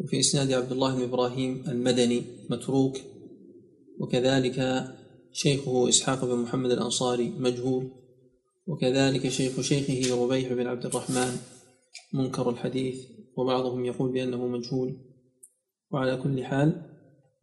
[0.00, 2.96] وفي إسناد عبد الله بن إبراهيم المدني متروك
[4.00, 4.84] وكذلك
[5.32, 7.90] شيخه إسحاق بن محمد الأنصاري مجهول
[8.66, 11.30] وكذلك شيخ شيخه ربيح بن عبد الرحمن
[12.14, 12.96] منكر الحديث.
[13.36, 14.96] وبعضهم يقول بأنه مجهول.
[15.90, 16.82] وعلى كل حال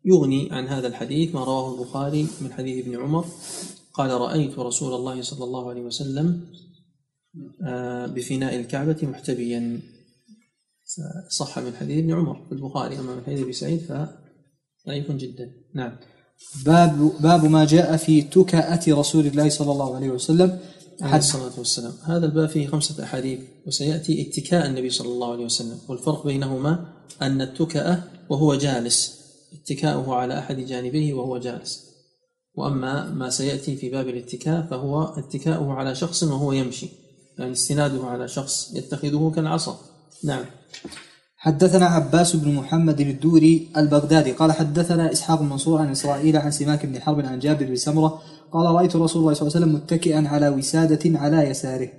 [0.06, 3.26] يغني عن هذا الحديث ما رواه البخاري من حديث ابن عمر.
[3.94, 6.46] قال رأيت رسول الله صلى الله عليه وسلم
[7.64, 9.80] آه، بفناء الكعبة محتبيا.
[11.30, 12.46] صح من حديث ابن عمر.
[12.46, 13.80] في البخاري أما من حديث أبي سعيد
[14.86, 15.52] فضعيف جدا.
[15.74, 15.98] نعم.
[16.66, 20.60] باب باب ما جاء في تكأة رسول الله صلى الله عليه وسلم
[21.02, 21.94] عليه الصلاة والسلام.
[22.04, 25.78] هذا الباب فيه خمسة أحاديث وسيأتي اتكاء النبي صلى الله عليه وسلم.
[25.88, 26.86] والفرق بينهما
[27.22, 29.20] أن التكأة وهو جالس
[29.54, 31.86] اتكاؤه على أحد جانبيه وهو جالس.
[32.56, 36.90] وأما ما سيأتي في باب الاتكاء فهو اتكاؤه على شخص وهو يمشي.
[37.38, 39.80] يعني استناده على شخص يتخذه كالعصا.
[40.24, 40.46] نعم.
[41.38, 44.32] حدثنا عباس بن محمد الدوري البغدادي.
[44.32, 48.22] قال حدثنا إسحاق بن منصور عن إسرائيل عن سماك بن حرب عن جابر بن سمرة
[48.54, 51.90] قال رأيت رسول الله صلى الله عليه وسلم متكئا على وسادة على يساره.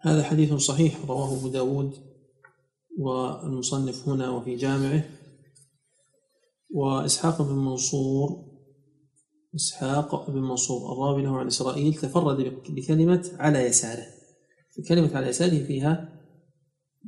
[0.00, 1.92] هذا حديث صحيح رواه أبو داود
[2.98, 5.04] والمصنف هنا وفي جامعه.
[6.70, 8.46] وإسحاق بن منصور
[9.54, 12.36] إسحاق بن منصور الراوي له عن إسرائيل تفرد
[12.68, 14.06] بكلمة على يساره.
[14.88, 16.08] كلمة على يساره فيها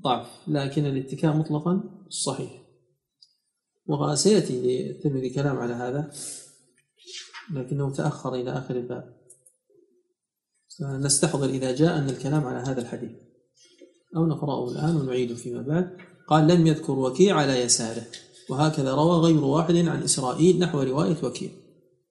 [0.04, 2.62] ضعف لكن الاتكاء مطلقا صحيح.
[3.86, 6.10] وسيأتي للترمذي كلام على هذا.
[7.54, 9.18] لكنه تأخر إلى آخر الباب.
[10.78, 13.10] فنستحضر إذا جاء أن الكلام على هذا الحديث.
[14.16, 15.96] أو نقرأه الآن ونعيده فيما بعد.
[16.28, 18.06] قال لم يذكر وكيع على يساره.
[18.50, 21.50] وهكذا روى غير واحد عن إسرائيل نحو رواية وكيع.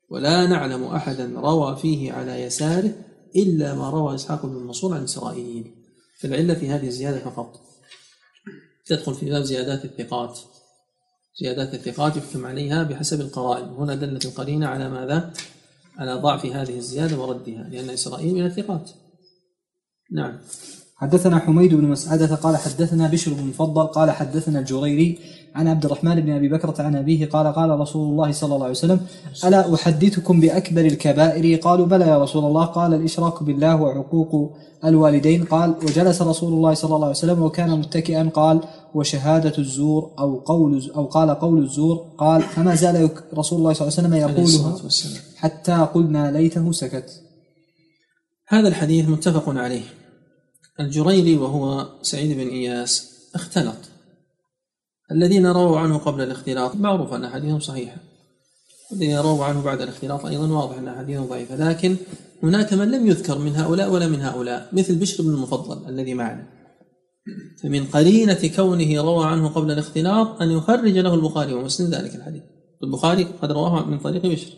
[0.09, 2.93] ولا نعلم أحدا روى فيه على يساره
[3.35, 5.75] إلا ما روى إسحاق بن منصور عن إسرائيل.
[6.19, 7.61] فالعلة في هذه الزيادة فقط.
[8.85, 10.39] تدخل في باب زيادات الثقات.
[11.41, 13.65] زيادات الثقات يحكم عليها بحسب القرائن.
[13.77, 15.33] هنا دلت القرينة على ماذا؟
[15.97, 18.89] على ضعف هذه الزيادة وردها لأن إسرائيل من الثقات.
[20.11, 20.33] نعم.
[20.95, 25.19] حدثنا حميد بن مسعدة قال حدثنا بشر بن مفضل قال حدثنا الجريري
[25.55, 28.71] عن عبد الرحمن بن أبي بكرة عن أبيه قال قال رسول الله صلى الله عليه
[28.71, 28.99] وسلم:
[29.45, 32.65] ألا أحدثكم بأكبر الكبائر؟ قالوا بلى يا رسول الله.
[32.65, 35.43] قال الإشراك بالله وعقوق الوالدين.
[35.43, 38.29] قال وجلس رسول الله صلى الله عليه وسلم وكان متكئا.
[38.29, 38.61] قال
[38.97, 43.97] وشهادة الزور أو قول أو قال قول الزور قال فما زال رسول الله صلى الله
[43.97, 44.79] عليه وسلم يقولها
[45.35, 47.21] حتى قلنا ليته سكت.
[48.47, 49.83] هذا الحديث متفق عليه.
[50.79, 53.75] الجريري وهو سعيد بن إياس اختلط.
[55.11, 57.97] الذين رووا عنه قبل الاختلاط معروف أن أحاديثهم صحيحة.
[58.91, 61.55] والذين رووا عنه بعد الاختلاط أيضا واضح أن أحاديثهم ضعيفة.
[61.55, 61.95] لكن
[62.43, 66.56] هناك من لم يذكر من هؤلاء ولا من هؤلاء مثل بشر بن المفضل الذي معنا.
[67.63, 72.43] فمن قرينة كونه روى عنه قبل الاختلاط أن يخرج له البخاري ومسلم ذلك الحديث.
[72.83, 74.53] البخاري قد رواه من طريق بشر.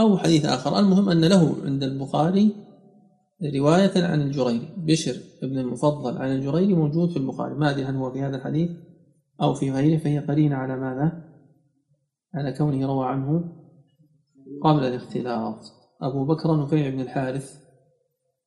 [0.00, 0.78] أو حديث آخر.
[0.78, 2.50] المهم أن له عند البخاري
[3.56, 4.68] رواية عن الجريري.
[4.76, 7.54] بشر بن المفضل عن الجريري موجود في البخاري.
[7.54, 8.70] ما أدري هل هو في هذا الحديث
[9.42, 9.98] أو في غيره.
[9.98, 11.24] فهي قرينة على ماذا؟
[12.34, 13.44] على كونه روى عنه
[14.64, 15.58] قبل الاختلاط.
[16.02, 17.54] أبو بكر نفيع بن الحارث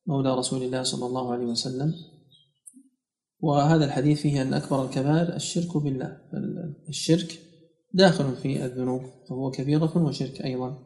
[0.06, 1.94] مولى رسول الله صلى الله عليه وسلم.
[3.40, 6.18] وهذا الحديث فيه أن أكبر الكبائر الشرك بالله
[6.88, 7.40] الشرك
[7.94, 10.78] داخل في الذنوب فهو كبيرة وشرك أيضا.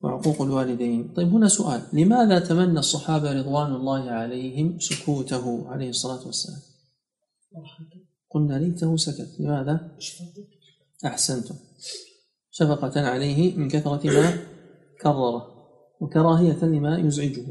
[0.00, 1.12] وعقوق الوالدين.
[1.14, 6.58] طيب هنا سؤال لماذا تمنى الصحابة رضوان الله عليهم سكوته عليه الصلاة والسلام؟
[8.30, 9.40] قلنا ليته سكت.
[9.40, 9.96] لماذا؟
[11.06, 11.54] أحسنتم
[12.50, 14.38] شفقة عليه من كثرة ما
[15.02, 15.56] كرره
[16.00, 17.46] وكراهية لما يزعجه.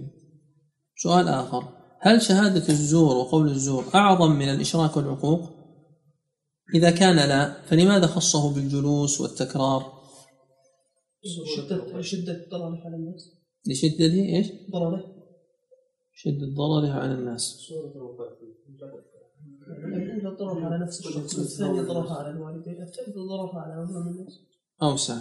[0.97, 1.84] سؤال آخر.
[1.99, 5.49] هل شهادة الزور وقول الزور أعظم من الإشراك والعقوق؟
[6.75, 9.95] إذا كان لا فلماذا خصه بالجلوس والتكرار؟
[11.55, 13.31] شدة شدة ضرره على الناس.
[13.67, 15.03] لشدة إيش؟ ضرره.
[16.13, 17.71] شدة ضرره على الناس.
[19.67, 24.39] الأولى ضررها على نفس الشخص والثانية ضررها على الوالدين الثالثة ضررها على عموم الناس.
[24.83, 25.17] أوسع.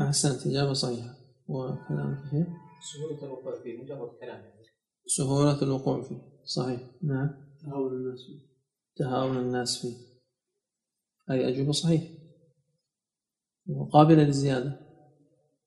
[0.00, 1.14] أحسنت إجابة صحيحة.
[1.48, 2.46] وكلامك شيء
[2.92, 4.42] سهولة الوقوع فيه مجرد كلام
[5.06, 6.22] سهولة الوقوع فيه.
[6.44, 6.80] صحيح.
[7.02, 7.30] نعم.
[7.60, 8.40] تهاون الناس فيه.
[8.96, 9.96] تهاون الناس فيه.
[11.28, 12.02] هذه أجوبة؟ صحيح.
[13.68, 14.80] وقابلة للزيادة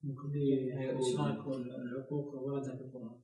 [0.04, 3.22] الإشراك والعقوق وردها في القرآن.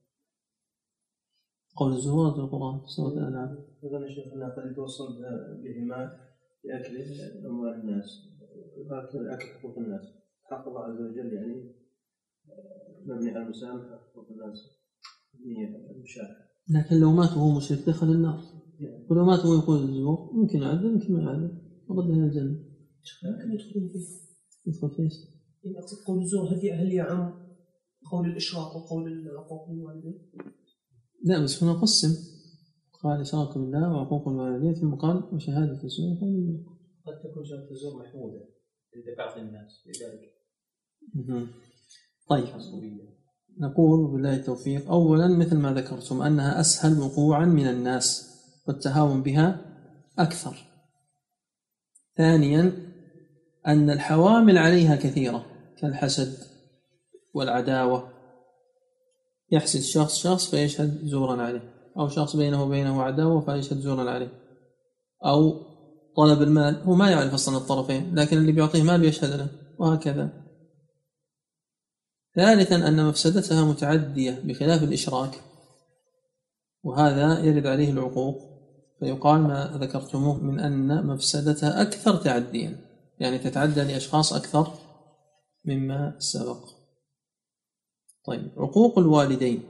[1.76, 5.22] قول الزهور في القرآن سورة الأنعام أظن شيخ أنه قد يتوصل
[5.64, 6.20] بهما
[6.64, 6.98] لأكل
[7.46, 8.28] أموال الناس
[9.16, 10.06] أكل حقوق الناس.
[10.44, 11.76] حق الله عز وجل يعني
[13.06, 14.85] مبني على المسامحة حقوق الناس.
[16.70, 18.42] لكن لو مات وهو مشرك دخل النار.
[19.10, 21.62] ولو مات وهو يقول الزور ممكن يعذب ممكن ما يعذب.
[21.88, 22.60] ورد إلى الجنة.
[23.24, 24.08] ممكن يدخلون فيه.
[24.66, 25.10] يدخل فيه.
[25.64, 27.34] يعني أقصد قول الزور هل هل يعم
[28.12, 30.32] قول الإشراك وقول العقوق بالوالدين؟
[31.24, 32.36] لا بس هنا قسم.
[33.04, 36.18] قال إشراك بالله وعقوق الوالدين ثم قال وشهادة الزور.
[37.06, 38.50] قد تكون شهادة الزور محمودة
[38.96, 40.32] عند بعض الناس لذلك.
[42.30, 42.46] طيب.
[43.60, 44.90] نقول بالله التوفيق.
[44.90, 48.36] أولا مثل ما ذكرتم أنها أسهل وقوعا من الناس
[48.68, 49.62] والتهاون بها
[50.20, 50.58] أكثر.
[52.18, 52.72] ثانيا
[53.68, 55.46] أن الحوامل عليها كثيرة
[55.78, 56.34] كالحسد
[57.34, 58.10] والعداوة.
[59.52, 64.30] يحسد شخص شخص فيشهد زورا عليه أو شخص بينه وبينه عداوة فيشهد زورا عليه.
[65.26, 65.54] أو
[66.18, 69.48] طلب المال هو ما يعرف أصلا الطرفين لكن اللي بيعطيه مال بيشهد له
[69.80, 70.45] وهكذا.
[72.36, 75.42] ثالثا أن مفسدتها متعدية بخلاف الإشراك
[76.84, 78.56] وهذا يرد عليه العقوق
[79.00, 82.78] فيقال ما ذكرتموه من أن مفسدتها أكثر تعديا
[83.20, 84.74] يعني تتعدى لأشخاص أكثر
[85.66, 86.66] مما سبق.
[88.26, 89.64] طيب عقوق الوالدين.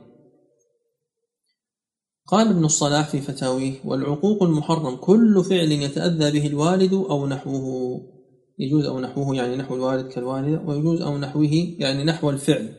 [2.28, 8.15] قال ابن الصلاح في فتاويه والعقوق المحرم كل فعل يتأذى به الوالد أو نحوه.
[8.60, 11.50] يجوز أو نحوه يعني نحو الوالد كالوالدة ويجوز أو نحوه
[11.80, 12.74] يعني نحو الفعل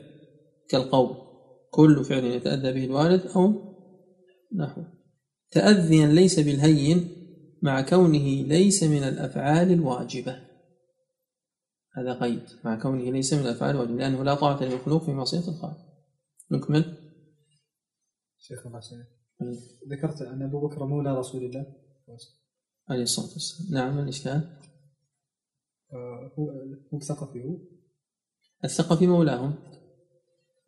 [0.69, 1.17] كالقول.
[1.71, 3.53] كل فعل يتأذى به الوالد أو
[4.57, 4.93] نحوه.
[5.51, 7.09] تأذيا ليس بالهين
[7.63, 10.43] مع كونه ليس من الأفعال الواجبة.
[11.97, 15.79] هذا قيد مع كونه ليس من الأفعال الواجبة لأنه لا طاعة للمخلوق في معصية الخالق.
[16.51, 16.85] نكمل.
[18.39, 19.07] شيخ الله يسلمك
[19.91, 21.67] ذكرت أن أبو بكر مولى رسول الله.
[22.89, 23.75] عليه الصلاة والسلام.
[23.75, 24.66] نعم الإشكال.
[26.39, 26.51] هو
[26.95, 27.45] هو ثقفي.
[27.45, 27.59] هو
[28.65, 29.55] الثقفي مولاهم.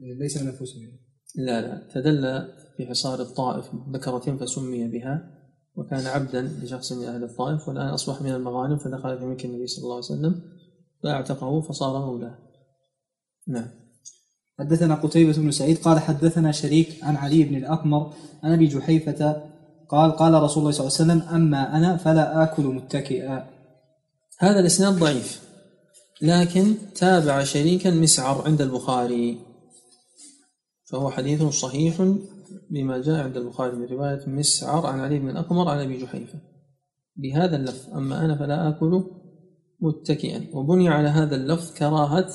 [0.00, 0.92] ليس من أنفسهم
[1.36, 1.88] لا لا.
[1.94, 5.38] تدلى في حصار الطائف بكرة فسمي بها
[5.76, 9.82] وكان عبدا لشخص من أهل الطائف والآن أصبح من المغانم فدخل في ملك النبي صلى
[9.82, 10.42] الله عليه وسلم
[11.02, 12.38] فأعتقه فصار مولاه.
[13.46, 13.66] نعم.
[14.58, 18.12] حدثنا قتيبة بن سعيد قال حدثنا شريك عن علي بن الأقمر
[18.42, 19.42] عن أبي جحيفة
[19.88, 23.57] قال قال رسول الله صلى الله عليه وسلم أما أنا فلا آكل متكئا.
[24.38, 25.48] هذا الإسناد ضعيف.
[26.22, 29.38] لكن تابع شريكا مسعر عند البخاري.
[30.84, 32.14] فهو حديث صحيح
[32.70, 36.38] بما جاء عند البخاري من رواية مسعر عن علي بن الأقمر عن أبي جحيفة.
[37.16, 37.90] بهذا اللفظ.
[37.94, 39.04] أما أنا فلا آكل
[39.80, 40.46] متكئا.
[40.52, 42.28] وبني على هذا اللفظ كراهة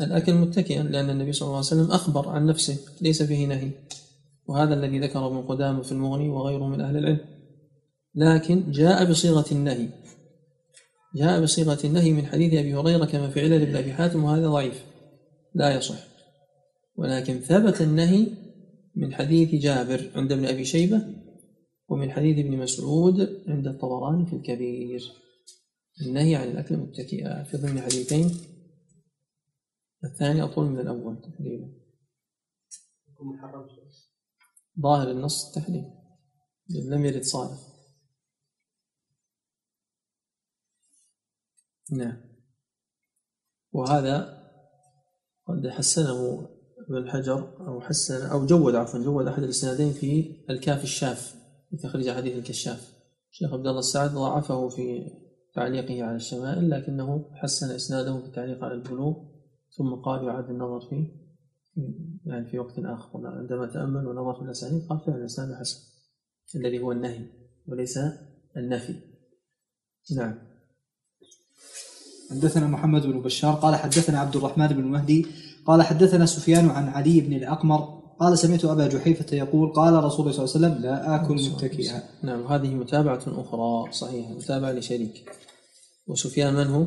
[0.00, 2.78] الأكل متكئا لأن النبي صلى الله عليه وسلم أخبر عن نفسه.
[3.00, 3.70] ليس فيه نهي.
[4.46, 7.20] وهذا الذي ذكره ابن قدامة في المغني وغيره من أهل العلم.
[8.14, 9.88] لكن جاء بصيغة النهي.
[11.16, 14.84] جاء بصيغة النهي من حديث أبي هريرة كما في علل ابن أبي حاتم وهذا ضعيف.
[15.54, 16.06] لا يصح.
[16.96, 18.26] ولكن ثبت النهي
[18.94, 21.02] من حديث جابر عند ابن أبي شيبة
[21.88, 25.00] ومن حديث ابن مسعود عند الطبراني في الكبير.
[26.06, 28.30] النهي عن الأكل متكئا في ضمن حديثين.
[30.04, 31.86] الثاني أطول من الأول تقريبا
[34.80, 35.84] ظاهر النص التحريم
[36.68, 37.75] لم يرد صالح
[41.92, 42.16] نعم.
[43.72, 44.46] وهذا
[45.46, 46.48] قد حسنه
[46.90, 51.34] ابن حجر أو حسن أو جود عفوا جود أحد الإسنادين في الكاف الشاف
[51.70, 52.96] في تخريج حديث الكشاف.
[53.30, 55.10] الشيخ عبد الله السعد ضاعفه في
[55.54, 59.14] تعليقه على الشمائل لكنه حسن إسناده في التعليق على البلوغ
[59.76, 61.26] ثم قال يعاد النظر فيه
[62.26, 63.26] يعني في وقت آخر.
[63.26, 65.80] عندما تأمل ونظر في الأسانيد قال فعلا الإسناد حسن
[66.54, 67.26] الذي هو النهي
[67.66, 67.98] وليس
[68.56, 68.94] النفي.
[70.16, 70.55] نعم.
[72.30, 75.26] حدثنا محمد بن بشار قال حدثنا عبد الرحمن بن مهدي
[75.66, 80.32] قال حدثنا سفيان عن علي بن الأقمر قال سمعت أبا جحيفة يقول قال رسول الله
[80.32, 82.02] صلى الله عليه وسلم لا آكل متكئا.
[82.22, 85.30] نعم هذه متابعة أخرى صحيحة متابعة لشريك.
[86.06, 86.86] وسفيان من هو؟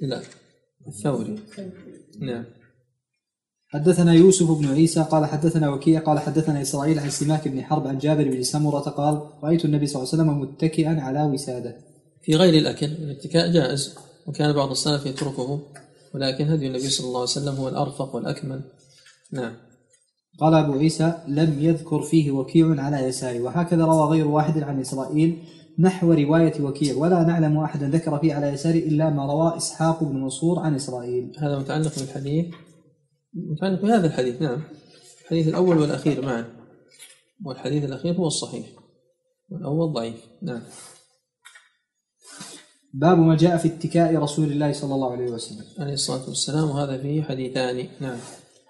[0.00, 0.22] لا
[0.88, 1.38] الثوري.
[2.20, 2.44] نعم.
[3.72, 7.98] حدثنا يوسف بن عيسى قال حدثنا وكيع قال حدثنا إسرائيل عن سماك بن حرب عن
[7.98, 11.76] جابر بن سمرة قال رأيت النبي صلى الله عليه وسلم متكئا على وسادة.
[12.22, 13.94] في غير الأكل الاتكاء جائز
[14.26, 15.60] وكان بعض السلف يتركه
[16.14, 18.60] ولكن هدي النبي صلى الله عليه وسلم هو الأرفق والأكمل
[19.32, 19.52] نعم
[20.40, 25.38] قال أبو عيسى لم يذكر فيه وكيع على يساره وهكذا روى غير واحد عن إسرائيل
[25.78, 30.16] نحو رواية وكيع ولا نعلم احدا ذكر فيه على يساره إلا ما روى إسحاق بن
[30.16, 31.32] منصور عن إسرائيل.
[31.38, 32.46] هذا متعلق بالحديث
[33.34, 34.62] متعلق بهذا الحديث نعم.
[35.22, 36.44] الحديث الأول والأخير معا.
[37.44, 38.66] والحديث الأخير هو الصحيح.
[39.48, 40.16] والأول ضعيف.
[40.42, 40.62] نعم.
[42.94, 45.64] باب ما جاء في اتكاء رسول الله صلى الله عليه وسلم.
[45.78, 47.88] عليه الصلاة والسلام وهذا فيه حديثان.
[48.00, 48.18] نعم.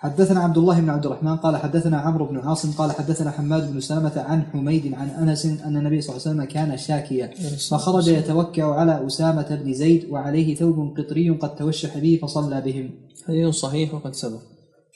[0.03, 3.81] حدثنا عبد الله بن عبد الرحمن قال حدثنا عمرو بن عاصم قال حدثنا حماد بن
[3.81, 7.31] سلمة عن حميد عن أنس أن النبي صلى الله عليه وسلم كان شاكيا.
[7.71, 12.91] فخرج يتوكأ على أسامة بن زيد وعليه ثوب قطري قد توشح به فصلى بهم.
[13.29, 14.41] حديث صحيح وقد سبق.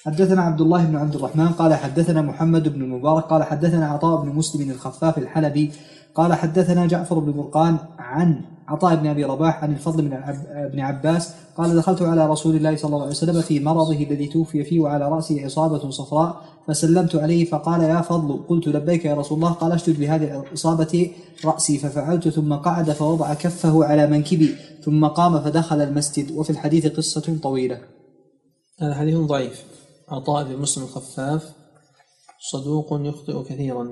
[0.05, 4.29] حدثنا عبد الله بن عبد الرحمن قال حدثنا محمد بن المبارك قال حدثنا عطاء بن
[4.29, 5.71] مسلم الخفاف الحلبي
[6.15, 10.81] قال حدثنا جعفر بن برقان عن عطاء بن أبي رباح عن الفضل بن عب- بن
[10.81, 14.81] عباس قال دخلت على رسول الله صلى الله عليه وسلم في مرضه الذي توفي فيه
[14.81, 19.73] وعلى رأسه اصابه صفراء فسلمت عليه فقال يا فضل قلت لبيك يا رسول الله قال
[19.73, 21.11] اشدد بهذه الإصابة
[21.45, 24.55] رأسي ففعلت ثم قعد فوضع كفه على منكبي
[24.85, 27.79] ثم قام فدخل المسجد وفي الحديث قصة طويلة.
[28.81, 29.65] هذا حديث ضعيف.
[30.09, 31.53] عطاء بن مسلم الخفاف
[32.53, 33.89] صدوق يخطئ كثيرا.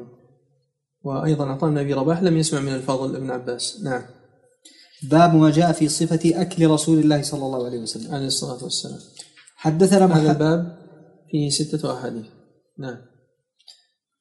[1.04, 3.80] وأيضا عطاء بن أبي رباح لم يسمع من الفضل بن عباس.
[3.84, 4.02] نعم.
[5.10, 8.14] باب ما جاء في صفة أكل رسول الله صلى الله عليه وسلم.
[8.14, 8.98] عليه الصلاة والسلام.
[9.56, 10.76] حدثنا هذا الباب
[11.30, 12.26] فيه ستة أحاديث.
[12.78, 12.96] نعم.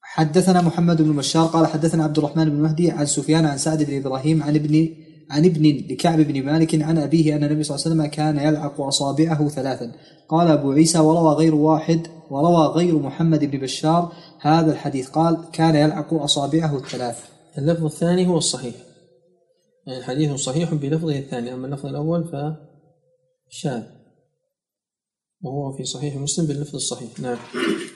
[0.01, 3.97] حدثنا محمد بن بشار قال حدثنا عبد الرحمن بن مهدي عن سفيان عن سعد بن
[3.97, 4.89] إبراهيم عن ابن
[5.32, 8.82] عن ابن لكعب بن مالك عن أبيه أن النبي صلى الله عليه وسلم كان يلعق
[8.82, 9.91] أصابعه ثلاثا.
[10.29, 15.09] قال أبو عيسى وروى غير واحد وروى غير محمد بن بشار هذا الحديث.
[15.09, 17.17] قال كان يلعق أصابعه الثلاث.
[17.57, 18.75] اللفظ الثاني هو الصحيح.
[19.88, 23.84] يعني الحديث صحيح بلفظه الثاني أما اللفظ الأول فشاذ.
[25.41, 27.19] وهو في صحيح مسلم باللفظ الصحيح.
[27.19, 27.38] نعم.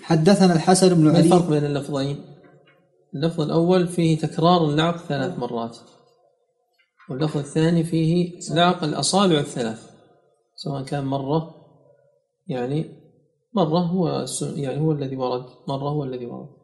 [0.02, 2.26] حدثنا الحسن بن ما الفرق علي بين اللفظين؟
[3.16, 5.78] اللفظ الأول فيه تكرار اللعق ثلاث مرات.
[7.10, 9.90] واللفظ الثاني فيه لعق الأصابع الثلاث.
[10.56, 11.56] سواء كان مرة
[12.48, 12.86] يعني
[13.54, 15.46] مرة هو يعني هو الذي ورد.
[15.68, 16.55] مرة هو الذي ورد.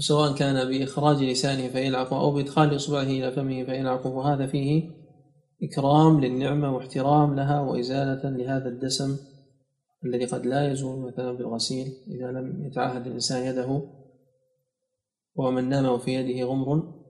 [0.00, 4.02] وسواء كان بإخراج لسانه فيلعق أو بإدخال إصبعه إلى فمه فيلعق.
[4.02, 4.90] فهذا فيه
[5.62, 9.16] إكرام للنعمة واحترام لها وإزالة لهذا الدسم
[10.04, 13.82] الذي قد لا يزول مثلا بالغسيل إذا لم يتعهد الإنسان يده.
[15.34, 17.00] ومن نام وفي يده غمر.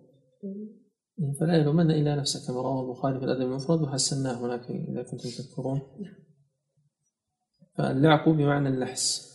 [1.41, 3.82] فلا يلومن إلا نفسه كما رواه البخاري في الأدب المفرد.
[3.82, 5.80] وحسناه هناك إذا كنتم تذكرون.
[7.78, 9.30] فاللعق بمعنى اللحس.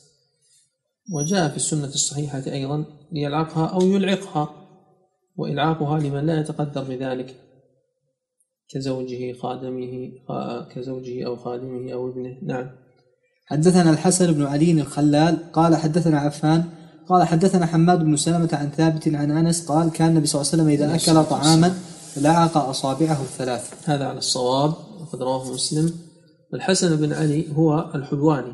[1.14, 4.50] وجاء في السنة الصحيحة أيضا ليلعقها أو يلعقها
[5.38, 7.36] وإلعاقها لمن لا يتقدر بذلك
[8.70, 12.38] كزوجه خادمه خا- كزوجه أو خادمه أو ابنه.
[12.44, 12.70] نعم.
[13.46, 16.64] حدثنا الحسن بن علي الخلال قال حدثنا عفان
[17.10, 20.64] قال حدثنا حماد بن سلمة عن ثابت عن أنس قال كان النبي صلى الله عليه
[20.64, 21.74] وسلم إذا أكل طعاما
[22.18, 23.90] لعق أصابعه الثلاث.
[23.90, 25.94] هذا على الصواب وقد رواه مسلم.
[26.54, 28.54] الحسن بن علي هو الحلواني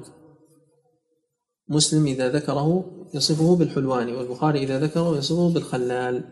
[1.71, 6.23] مسلم إذا ذكره يصفه بالحلواني والبخاري إذا ذكره يصفه بالخلال.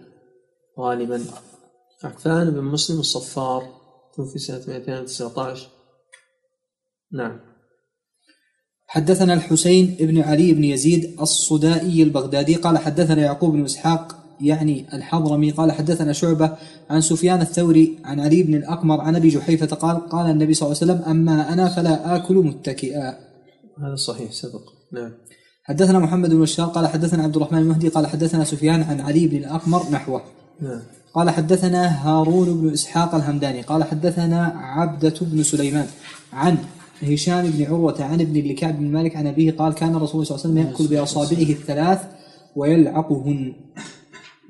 [0.80, 1.22] غالبا.
[2.04, 3.64] عفان بن مسلم الصفار
[4.16, 5.68] توفي سنة 219
[7.14, 7.40] نعم.
[8.88, 15.52] حدثنا الحسين بن علي بن يزيد الصدائي البغدادي قال حدثنا يعقوب بن إسحاق يعني الحضرمي
[15.52, 16.58] قال حدثنا شعبة
[16.90, 20.82] عن سفيان الثوري عن علي بن الأقمر عن أبي جحيفة قال قال النبي صلى الله
[20.82, 23.20] عليه وسلم أما أنا فلا آكل متكئا.
[23.84, 24.62] هذا صحيح سبق.
[24.94, 25.12] نعم.
[25.70, 29.38] حدثنا محمد بن بشار قال حدثنا عبد الرحمن المهدي قال حدثنا سفيان عن علي بن
[29.38, 30.22] الأقمر نحوه.
[30.62, 30.82] نعم.
[31.14, 35.88] قال حدثنا هارون بن إسحاق الهمداني قال حدثنا عبدة بن سليمان
[36.34, 36.58] عن
[37.04, 40.46] هشام بن عروة عن ابن لكعب بن مالك عن أبيه قال كان الرسول صلى الله
[40.46, 42.02] عليه وسلم يأكل بأصابعه الثلاث
[42.56, 43.54] ويلعقهن.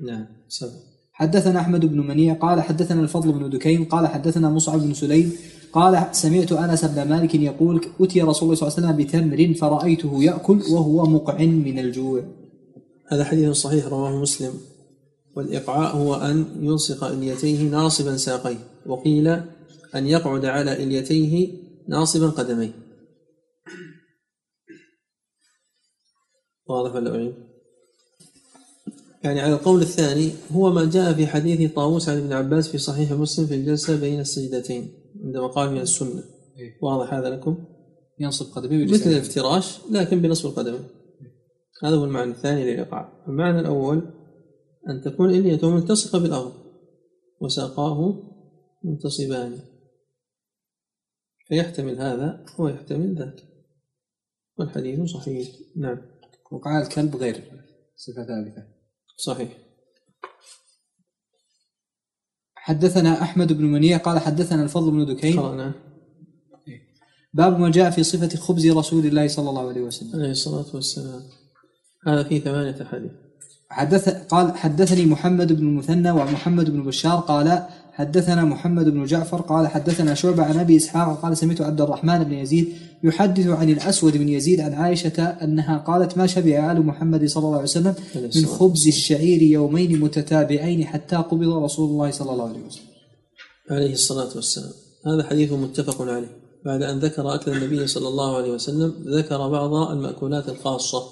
[0.00, 0.26] نعم.
[0.48, 0.89] سبق
[1.20, 5.32] حدثنا أحمد بن منيع قال حدثنا الفضل بن دكين قال حدثنا مصعب بن سليم
[5.72, 10.24] قال سمعت أنس بن مالك يقول أتي رسول الله صلى الله عليه وسلم بتمر فرأيته
[10.24, 12.22] يأكل وهو مقع من الجوع.
[13.08, 14.52] هذا حديث صحيح رواه مسلم.
[15.36, 19.28] والإقعاء هو أن يلصق إليتيه ناصبا ساقيه وقيل
[19.94, 21.48] أن يقعد على إليتيه
[21.88, 22.72] ناصبا قدميه.
[26.66, 27.49] واضح ولا أعيد؟
[29.24, 33.12] يعني على القول الثاني هو ما جاء في حديث طاووس عن ابن عباس في صحيح
[33.12, 34.88] مسلم في الجلسة بين السجدتين
[35.24, 36.22] عندما قال من السنة.
[36.82, 37.64] واضح هذا لكم؟
[38.18, 40.78] ينصب قدميه مثل الافتراش لكن بنصب القدم.
[41.84, 43.24] هذا هو المعنى الثاني للإيقاع.
[43.28, 44.02] المعنى الأول
[44.88, 46.52] أن تكون إليته ملتصقة بالأرض
[47.40, 48.22] وساقاه
[48.84, 49.58] منتصبان.
[51.48, 53.42] فيحتمل هذا ويحتمل ذاك.
[54.58, 55.48] والحديث صحيح.
[55.76, 55.98] نعم.
[56.52, 57.34] وقع الكلب غير
[57.96, 58.79] صفة ثالثة
[59.24, 59.48] صحيح.
[62.54, 65.40] حدثنا أحمد بن منيع قال حدثنا الفضل بن دكين.
[65.40, 65.72] قرأنا
[67.34, 70.20] باب ما جاء في صفة خبز رسول الله صلى الله عليه وسلم.
[70.20, 71.22] عليه الصلاة والسلام.
[72.06, 73.10] هذا فيه ثمانية أحاديث.
[73.70, 79.68] حدث قال حدثني محمد بن المثنى ومحمد بن بشار قال حدثنا محمد بن جعفر قال
[79.68, 84.28] حدثنا شعبة عن أبي إسحاق قال سمعت عبد الرحمن بن يزيد يحدث عن الأسود بن
[84.28, 87.94] يزيد عن عائشة أنها قالت ما شبع آل محمد صلى الله عليه وسلم
[88.36, 92.84] من خبز الشعير يومين متتابعين حتى قبض رسول الله صلى الله عليه وسلم.
[93.70, 94.72] عليه الصلاة والسلام.
[95.06, 96.36] هذا حديث متفق عليه.
[96.64, 101.02] بعد أن ذكر أكل النبي صلى الله عليه وسلم ذكر بعض المأكولات الخاصة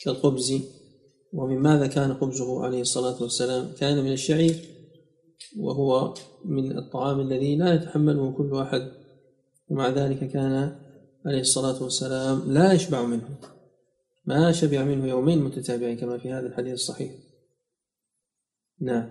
[0.00, 0.52] كالخبز.
[1.32, 4.56] ومن ماذا كان خبزه عليه الصلاة والسلام؟ كان من الشعير
[5.58, 6.14] وهو
[6.44, 8.82] من الطعام الذي لا يتحمله كل أحد.
[9.68, 10.76] ومع ذلك كان
[11.28, 13.28] عليه الصلاة والسلام لا يشبع منه.
[14.26, 17.10] ما شبع منه يومين متتابعين كما في هذا الحديث الصحيح.
[18.80, 19.10] نعم.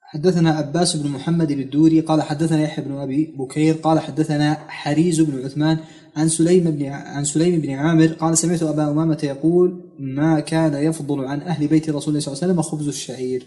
[0.00, 5.44] حدثنا عباس بن محمد الدوري قال حدثنا يحيى بن أبي بكير قال حدثنا حريز بن
[5.44, 5.78] عثمان
[6.16, 11.24] عن سليم بن عن سليم بن عامر قال سمعت أبا أمامة يقول ما كان يفضل
[11.24, 13.46] عن أهل بيت رسول الله صلى الله عليه وسلم خبز الشعير.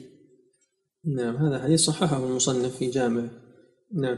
[1.05, 3.29] نعم هذا حديث صححه المصنف في جامعه
[3.93, 4.17] نعم.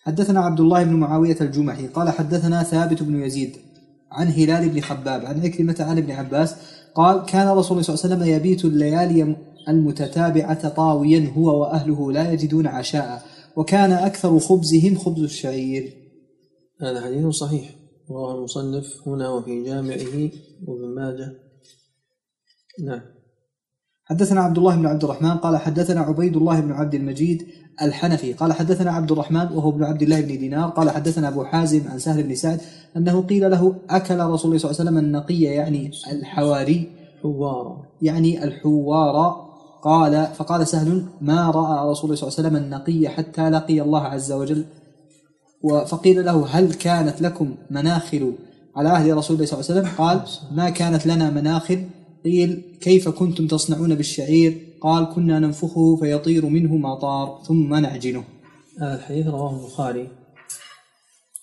[0.00, 3.56] حدثنا عبد الله بن معاوية الجمحي قال حدثنا ثابت بن يزيد
[4.12, 6.54] عن هلال بن خباب عن عكرمة عن ابن عباس
[6.94, 9.36] قال كان رسول الله صلى الله عليه وسلم يبيت الليالي
[9.68, 13.22] المتتابعة طاويا هو وأهله لا يجدون عشاء
[13.56, 15.92] وكان أكثر خبزهم خبز الشعير.
[16.82, 17.70] هذا حديث صحيح.
[18.10, 20.30] رواه المصنف هنا وفي جامعه
[20.66, 21.32] وابن ماجه.
[22.84, 23.19] نعم.
[24.10, 27.46] حدثنا عبد الله بن عبد الرحمن قال حدثنا عبيد الله بن عبد المجيد
[27.82, 31.88] الحنفي قال حدثنا عبد الرحمن وهو ابن عبد الله بن دينار قال حدثنا أبو حازم
[31.88, 32.60] عن سهل بن سعد
[32.96, 36.88] أنه قيل له أكل رسول الله صلى الله عليه وسلم النقي يعني الحواري.
[37.22, 39.36] حوارا يعني الحوار.
[39.82, 44.02] قال فقال سهل ما رأى رسول الله صلى الله عليه وسلم النقي حتى لقي الله
[44.02, 44.64] عز وجل.
[45.86, 48.34] فقيل له هل كانت لكم مناخل
[48.76, 50.20] على عهد رسول الله صلى الله عليه وسلم؟ قال
[50.52, 51.84] ما كانت لنا مناخل
[52.24, 58.24] قيل كيف كنتم تصنعون بالشعير؟ قال كنا ننفخه فيطير منه ما طار ثم نعجنه.
[58.80, 60.08] هذا الحديث رواه البخاري.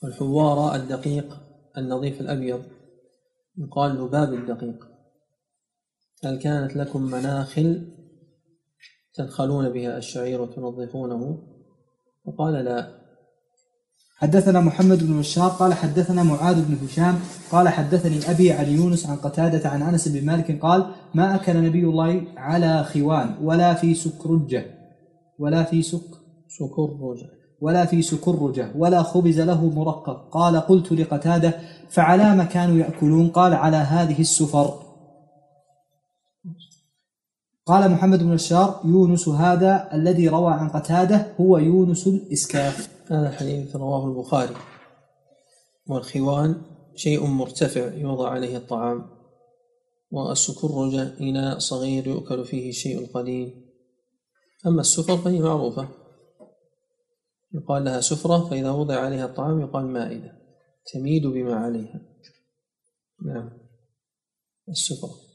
[0.04, 1.38] الحوار الدقيق
[1.78, 2.64] النظيف الأبيض.
[3.58, 4.88] يقال لباب الدقيق.
[6.24, 7.88] هل كانت لكم مناخل
[9.14, 11.44] تنخلون بها الشعير وتنظفونه؟
[12.26, 13.07] فقال لا.
[14.20, 17.20] حدثنا محمد بن بشار قال حدثنا معاذ بن هشام
[17.52, 21.84] قال حدثني أبي عن يونس عن قتادة عن أنس بن مالك قال ما أكل نبي
[21.84, 24.66] الله على خوان ولا في سكرجة
[25.40, 26.10] ولا في سك
[26.48, 27.28] سكر رجع
[27.62, 30.30] ولا في سكرجة ولا خبز له مرقق.
[30.32, 31.54] قال قلت لقتادة
[31.90, 34.87] فعلى ما كانوا يأكلون؟ قال على هذه السفر.
[37.68, 42.90] قال محمد بن بشار يونس هذا الذي روى عن قتادة هو يونس الإسكاف.
[43.12, 44.56] هذا الحديث رواه البخاري.
[45.88, 46.62] والخوان
[46.96, 49.06] شيء مرتفع يوضع عليه الطعام
[50.12, 53.66] والسكرج إناء صغير يؤكل فيه الشيء القليل
[54.68, 55.88] أما السفر فهي معروفة.
[57.54, 60.32] يقال لها سفرة فإذا وضع عليها الطعام يقال مائدة.
[60.94, 62.02] تميد بما عليها.
[63.26, 63.50] نعم.
[64.70, 65.27] السفرة.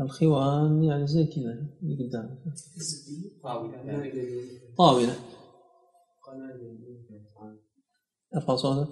[0.00, 2.38] الخوان يعني زي كذا اللي قدامك.
[4.78, 5.14] طاولة.
[8.36, 8.88] ارفع صوتك.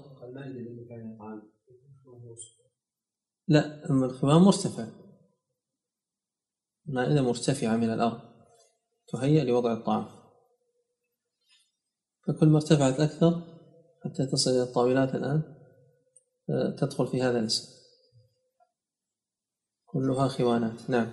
[3.48, 4.86] لا أما الخوان مرتفع.
[6.86, 8.20] مائدة مرتفعة من الأرض.
[9.09, 10.06] تهيأ لوضع الطعام.
[12.27, 13.43] فكل ما ارتفعت أكثر
[14.05, 15.43] حتى تصل إلى الطاولات الآن
[16.51, 17.80] آه، تدخل في هذا الاسم.
[19.92, 21.06] كلها خوانات نعم.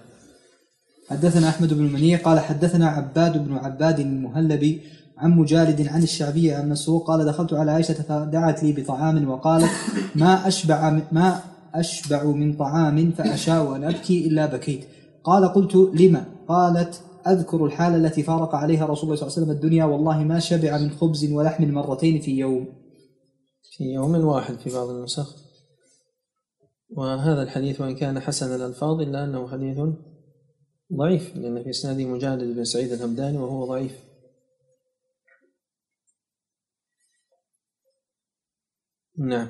[1.10, 4.82] حدثنا أحمد بن منيع قال حدثنا عباد بن عباد المهلبي
[5.18, 9.72] عن مجالد عن الشعبي عن مسروق قال دخلت على عائشة فدعت لي بطعام وقالت
[10.16, 11.42] ما أشبع ما
[11.74, 14.86] أشبع من طعام فأشاء أن أبكي إلا بكيت.
[15.24, 19.52] قال قلت لما قالت أذكر الحاله التي فارق عليها رسول الله صلى الله عليه وسلم
[19.52, 22.68] الدنيا والله ما شبع من خبز ولحم مرتين في يوم.
[23.78, 25.47] في يوم واحد في بعض النسخ.
[26.90, 29.78] وهذا الحديث وإن كان حسن الألفاظ إلا أنه حديث
[30.94, 33.92] ضعيف لأن في إسناده مجالد بن سعيد الهمداني وهو ضعيف.
[39.18, 39.48] نعم.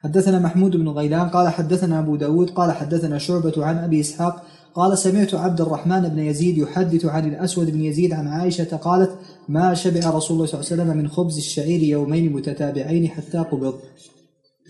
[0.00, 4.98] حدثنا محمود بن غيلان قال حدثنا أبو داود قال حدثنا شعبة عن أبي إسحاق قال
[4.98, 9.18] سمعت عبد الرحمن بن يزيد يحدث عن الأسود بن يزيد عن عائشة قالت
[9.48, 13.80] ما شبع رسول الله صلى الله عليه وسلم من خبز الشعير يومين متتابعين حتى قبض.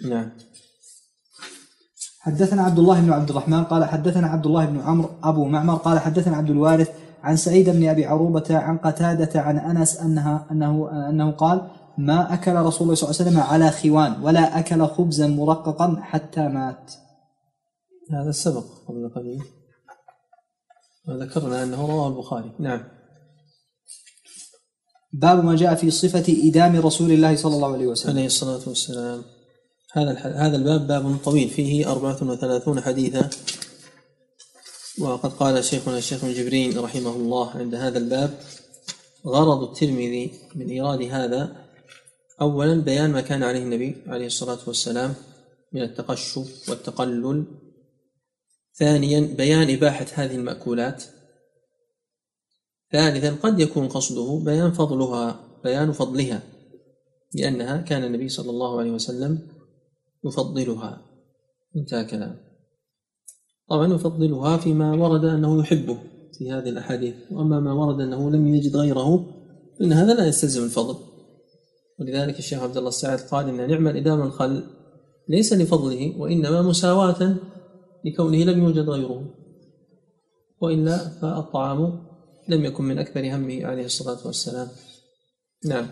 [0.05, 0.31] نعم.
[2.29, 5.99] حدثنا عبد الله بن عبد الرحمن قال حدثنا عبد الله بن عمرو أبو معمر قال
[5.99, 6.91] حدثنا عبد الوارث
[7.23, 12.55] عن سعيد بن أبي عروبة عن قتادة عن أنس أنها أنه أنه قال ما أكل
[12.55, 16.93] رسول الله صلى الله عليه وسلم على خوان ولا أكل خبزا مرققا حتى مات.
[18.13, 19.43] هذا سبق قبل قليل.
[21.09, 22.53] وذكرنا أنه رواه البخاري.
[22.59, 22.81] نعم.
[25.13, 28.11] باب ما جاء في صفة إدام رسول الله صلى الله عليه وسلم.
[28.11, 29.38] عليه الصلاة والسلام.
[29.93, 30.13] هذا.
[30.19, 33.31] هذا الباب باب طويل فيه أربعة وثلاثون حديثا
[34.99, 38.39] وقد قال شيخنا الشيخ جبرين رحمه الله عند هذا الباب
[39.27, 41.57] غرض الترمذي من إيراد هذا
[42.41, 45.15] أولا بيان ما كان عليه النبي عليه الصلاة والسلام
[45.73, 47.45] من التقشف والتقلل
[48.75, 51.05] ثانيا بيان إباحة هذه المأكولات
[52.93, 56.43] ثالثا قد يكون قصده بيان فضلها بيان فضلها
[57.35, 59.58] لأنها كان النبي صلى الله عليه وسلم
[60.25, 61.03] يفضلها.
[61.77, 62.37] انتهى كلام.
[63.69, 65.99] طبعا يفضلها فيما ورد أنه يحبه
[66.39, 69.27] في هذه الأحاديث وأما ما ورد أنه لم يجد غيره
[69.79, 70.97] فإن هذا لا يستلزم الفضل.
[72.01, 74.65] ولذلك الشيخ عبد الله السعد قال إن نعم الإدام الخل
[75.29, 77.37] ليس لفضله وإنما مساواة
[78.05, 79.35] لكونه لم يوجد غيره.
[80.61, 82.09] وإلا فالطعام
[82.49, 84.69] لم يكن من أكبر همه عليه الصلاة والسلام.
[85.65, 85.87] نعم.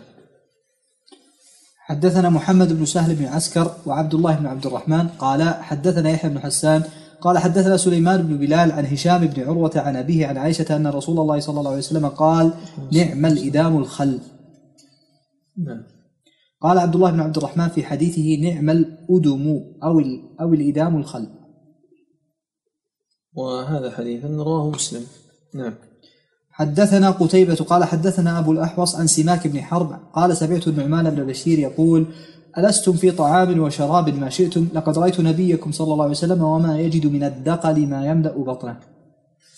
[1.87, 6.39] حدثنا محمد بن سهل بن عسكر وعبد الله بن عبد الرحمن قال حدثنا يحيى بن
[6.39, 6.83] حسان
[7.21, 11.19] قال حدثنا سليمان بن بلال عن هشام بن عروة عن أبيه عن عائشة أن رسول
[11.19, 12.53] الله صلى الله عليه وسلم قال
[12.91, 14.19] نعم الإدام الخل.
[15.57, 15.83] نعم.
[16.61, 20.01] قال عبد الله بن عبد الرحمن في حديثه نعم الأدم أو
[20.41, 21.27] أو الإدام الخل.
[23.33, 25.05] وهذا حديث رواه مسلم.
[25.55, 25.73] نعم.
[26.57, 31.59] حدثنا قتيبة قال حدثنا أبو الأحوص عن سماك بن حرب قال سمعت النعمان بن بشير
[31.59, 32.05] يقول
[32.57, 37.05] ألستم في طعام وشراب ما شئتم؟ لقد رأيت نبيكم صلى الله عليه وسلم وما يجد
[37.05, 38.79] من الدقل ما يملأ بطنه.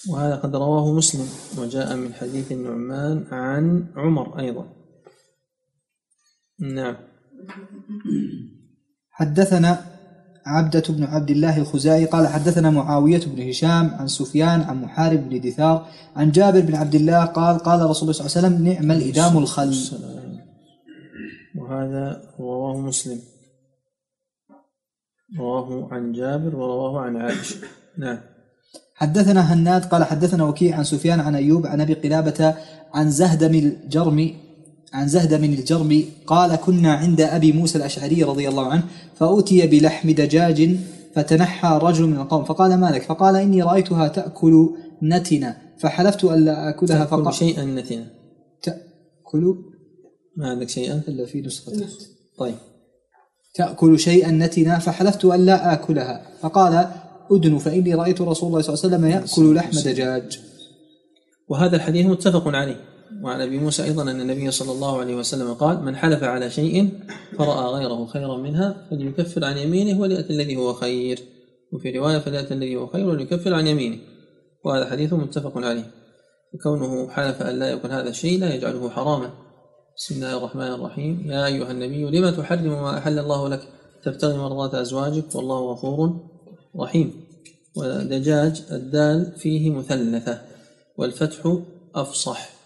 [0.09, 1.27] وهذا قد رواه مسلم
[1.57, 4.65] وجاء من حديث النعمان عن عمر أيضا.
[6.59, 6.95] نعم.
[9.09, 9.85] حدثنا
[10.49, 15.41] عبدة بن عبد الله الخزاعي قال حدثنا معاوية بن هشام عن سفيان عن محارب بن
[15.41, 18.91] دثار عن جابر بن عبد الله قال قال رسول الله صلى الله عليه وسلم نعم
[18.91, 19.73] الإدام الخل.
[21.55, 23.19] وهذا رواه مسلم.
[25.39, 27.55] رواه عن جابر ورواه عن عائشة.
[27.97, 28.19] نعم.
[28.95, 32.55] حدثنا هناد قال حدثنا وكيع عن سفيان عن أيوب عن أبي قلابة
[32.93, 34.48] عن زهدم الجرمي
[34.93, 38.83] عن زهدم الجرمي قال كنا عند أبي موسى الأشعري رضي الله عنه
[39.15, 40.75] فأتي بلحم دجاج
[41.15, 44.69] فتنحى رجل من القوم فقال ما لك؟ فقال إني رأيتها تأكل
[45.03, 45.57] نتنا.
[45.79, 48.07] فحلفت ألا آكلها تأكل فقال شيئا نتنا.
[48.63, 49.55] تأكل؟
[50.37, 51.71] ما عندك شيئا؟ إلا في نسخة.
[52.37, 52.55] طيب.
[53.55, 56.21] تأكل شيئا نتنا؟ فحلفت ألا آكلها.
[56.41, 56.89] فقال
[57.31, 60.39] أدن فإني رأيت رسول الله صلى الله عليه وسلم يأكل لحم دجاج.
[61.49, 62.81] وهذا الحديث متفق عليه.
[63.23, 66.89] وعن أبي موسى أيضا أن النبي صلى الله عليه وسلم قال من حلف على شيء
[67.37, 71.19] فرأى غيره خيرا منها فليكفر عن يمينه وليأتي الذي هو خير.
[71.73, 73.97] وفي رواية فليأتي الذي هو خير وليكفر عن يمينه.
[74.65, 75.91] وهذا حديث متفق عليه.
[76.53, 79.29] وكونه حلف أن لا يكون هذا الشيء لا يجعله حراما.
[79.97, 81.23] بسم الله الرحمن الرحيم.
[81.25, 83.61] يا أيها النبي لم تحرم ما أحل الله لك؟
[84.03, 86.29] تبتغي مرضات أزواجك والله غفور
[86.79, 87.13] رحيم.
[87.75, 90.41] ودجاج الدال فيه مثلثة
[90.97, 91.57] والفتح
[91.95, 92.58] أفصح.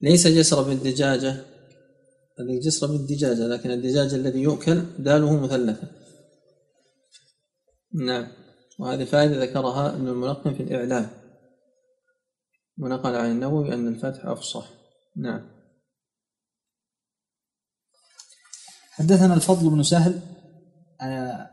[0.00, 1.44] ليس جسر بالدجاجة.
[2.40, 5.88] الذي جسر بالدجاجة لكن الدجاج الذي يؤكل داله مثلثة.
[7.94, 8.28] نعم.
[8.78, 11.10] وهذه فائدة ذكرها ابن الملقن في الإعلام
[12.78, 14.70] ونقل عن النووي أن الفتح أفصح.
[15.16, 15.50] نعم.
[18.90, 20.35] حدثنا الفضل بن سهل.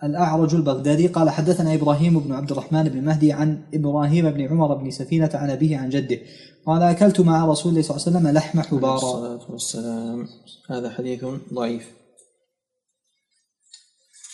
[0.03, 4.91] الأعرج البغدادي قال حدثنا إبراهيم بن عبد الرحمن بن مهدي عن إبراهيم بن عمر بن
[4.91, 6.19] سفينة عن أبيه عن جده.
[6.65, 8.95] قال أكلت مع رسول الله صلى الله عليه وسلم لحم حبارا.
[8.95, 10.27] الصلاة والسلام.
[10.69, 11.93] هذا حديث ضعيف.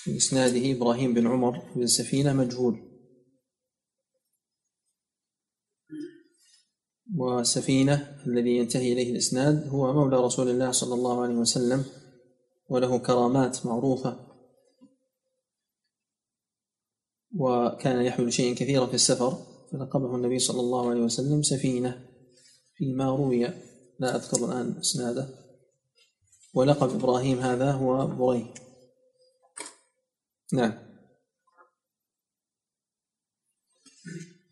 [0.04, 2.80] في إسناده إبراهيم بن عمر بن سفينة مجهول.
[7.18, 11.86] وسفينة الذي ينتهي إليه الإسناد هو مولى رسول الله صلى الله عليه وسلم
[12.70, 14.29] وله كرامات معروفة.
[17.38, 19.38] وكان يحمل شيئا كثيرا في السفر
[19.72, 22.06] فلقبه النبي صلى الله عليه وسلم سفينة
[22.76, 23.48] فيما روي.
[24.00, 25.30] لا أذكر الآن إسناده.
[26.54, 28.54] ولقب إبراهيم هذا هو بري.
[30.54, 30.74] نعم.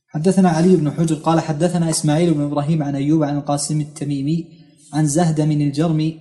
[0.08, 4.48] حدثنا علي بن حجر قال حدثنا إسماعيل بن إبراهيم عن أيوب عن القاسم التميمي
[4.94, 6.20] عن زهد من الجرمي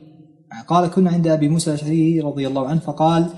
[0.69, 3.31] قال كنا عند أبي موسى الأشعري رضي الله عنه فقال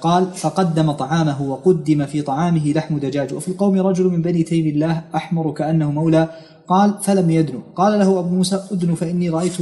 [0.00, 3.34] قال فقدم طعامه وقدم في طعامه لحم دجاج.
[3.34, 6.28] وفي القوم رجل من بني تيم الله أحمر كأنه مولى.
[6.68, 7.60] قال فلم يدنو.
[7.76, 9.52] قال له أبو موسى أدن فإني رأيت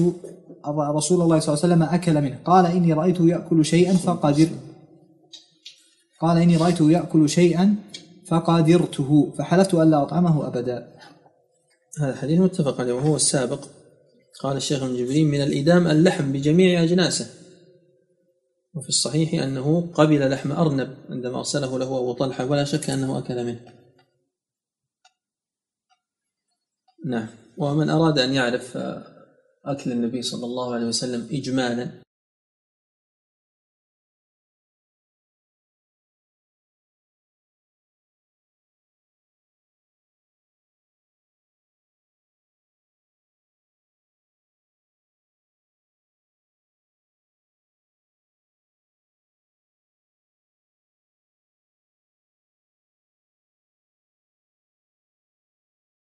[0.69, 2.39] رسول الله صلى الله عليه وسلم أكل منه.
[2.45, 4.49] قال إني رأيته يأكل شيئا فقدر
[6.21, 7.75] قال إني رأيته يأكل شيئا
[8.27, 10.87] فقادرته فحلفت ألا أطعمه أبدا.
[12.01, 13.65] هذا الحديث متفق عليه وهو السابق.
[14.43, 17.27] قال الشيخ ابن جبرين من الإدام اللحم بجميع أجناسه.
[18.75, 23.45] وفي الصحيح أنه قبل لحم أرنب عندما أرسله له أبو طلحة ولا شك أنه أكل
[23.45, 23.61] منه.
[27.05, 27.29] نعم.
[27.59, 28.77] ومن أراد أن يعرف
[29.65, 32.02] أكل النبي صلى الله عليه وسلم إجمالا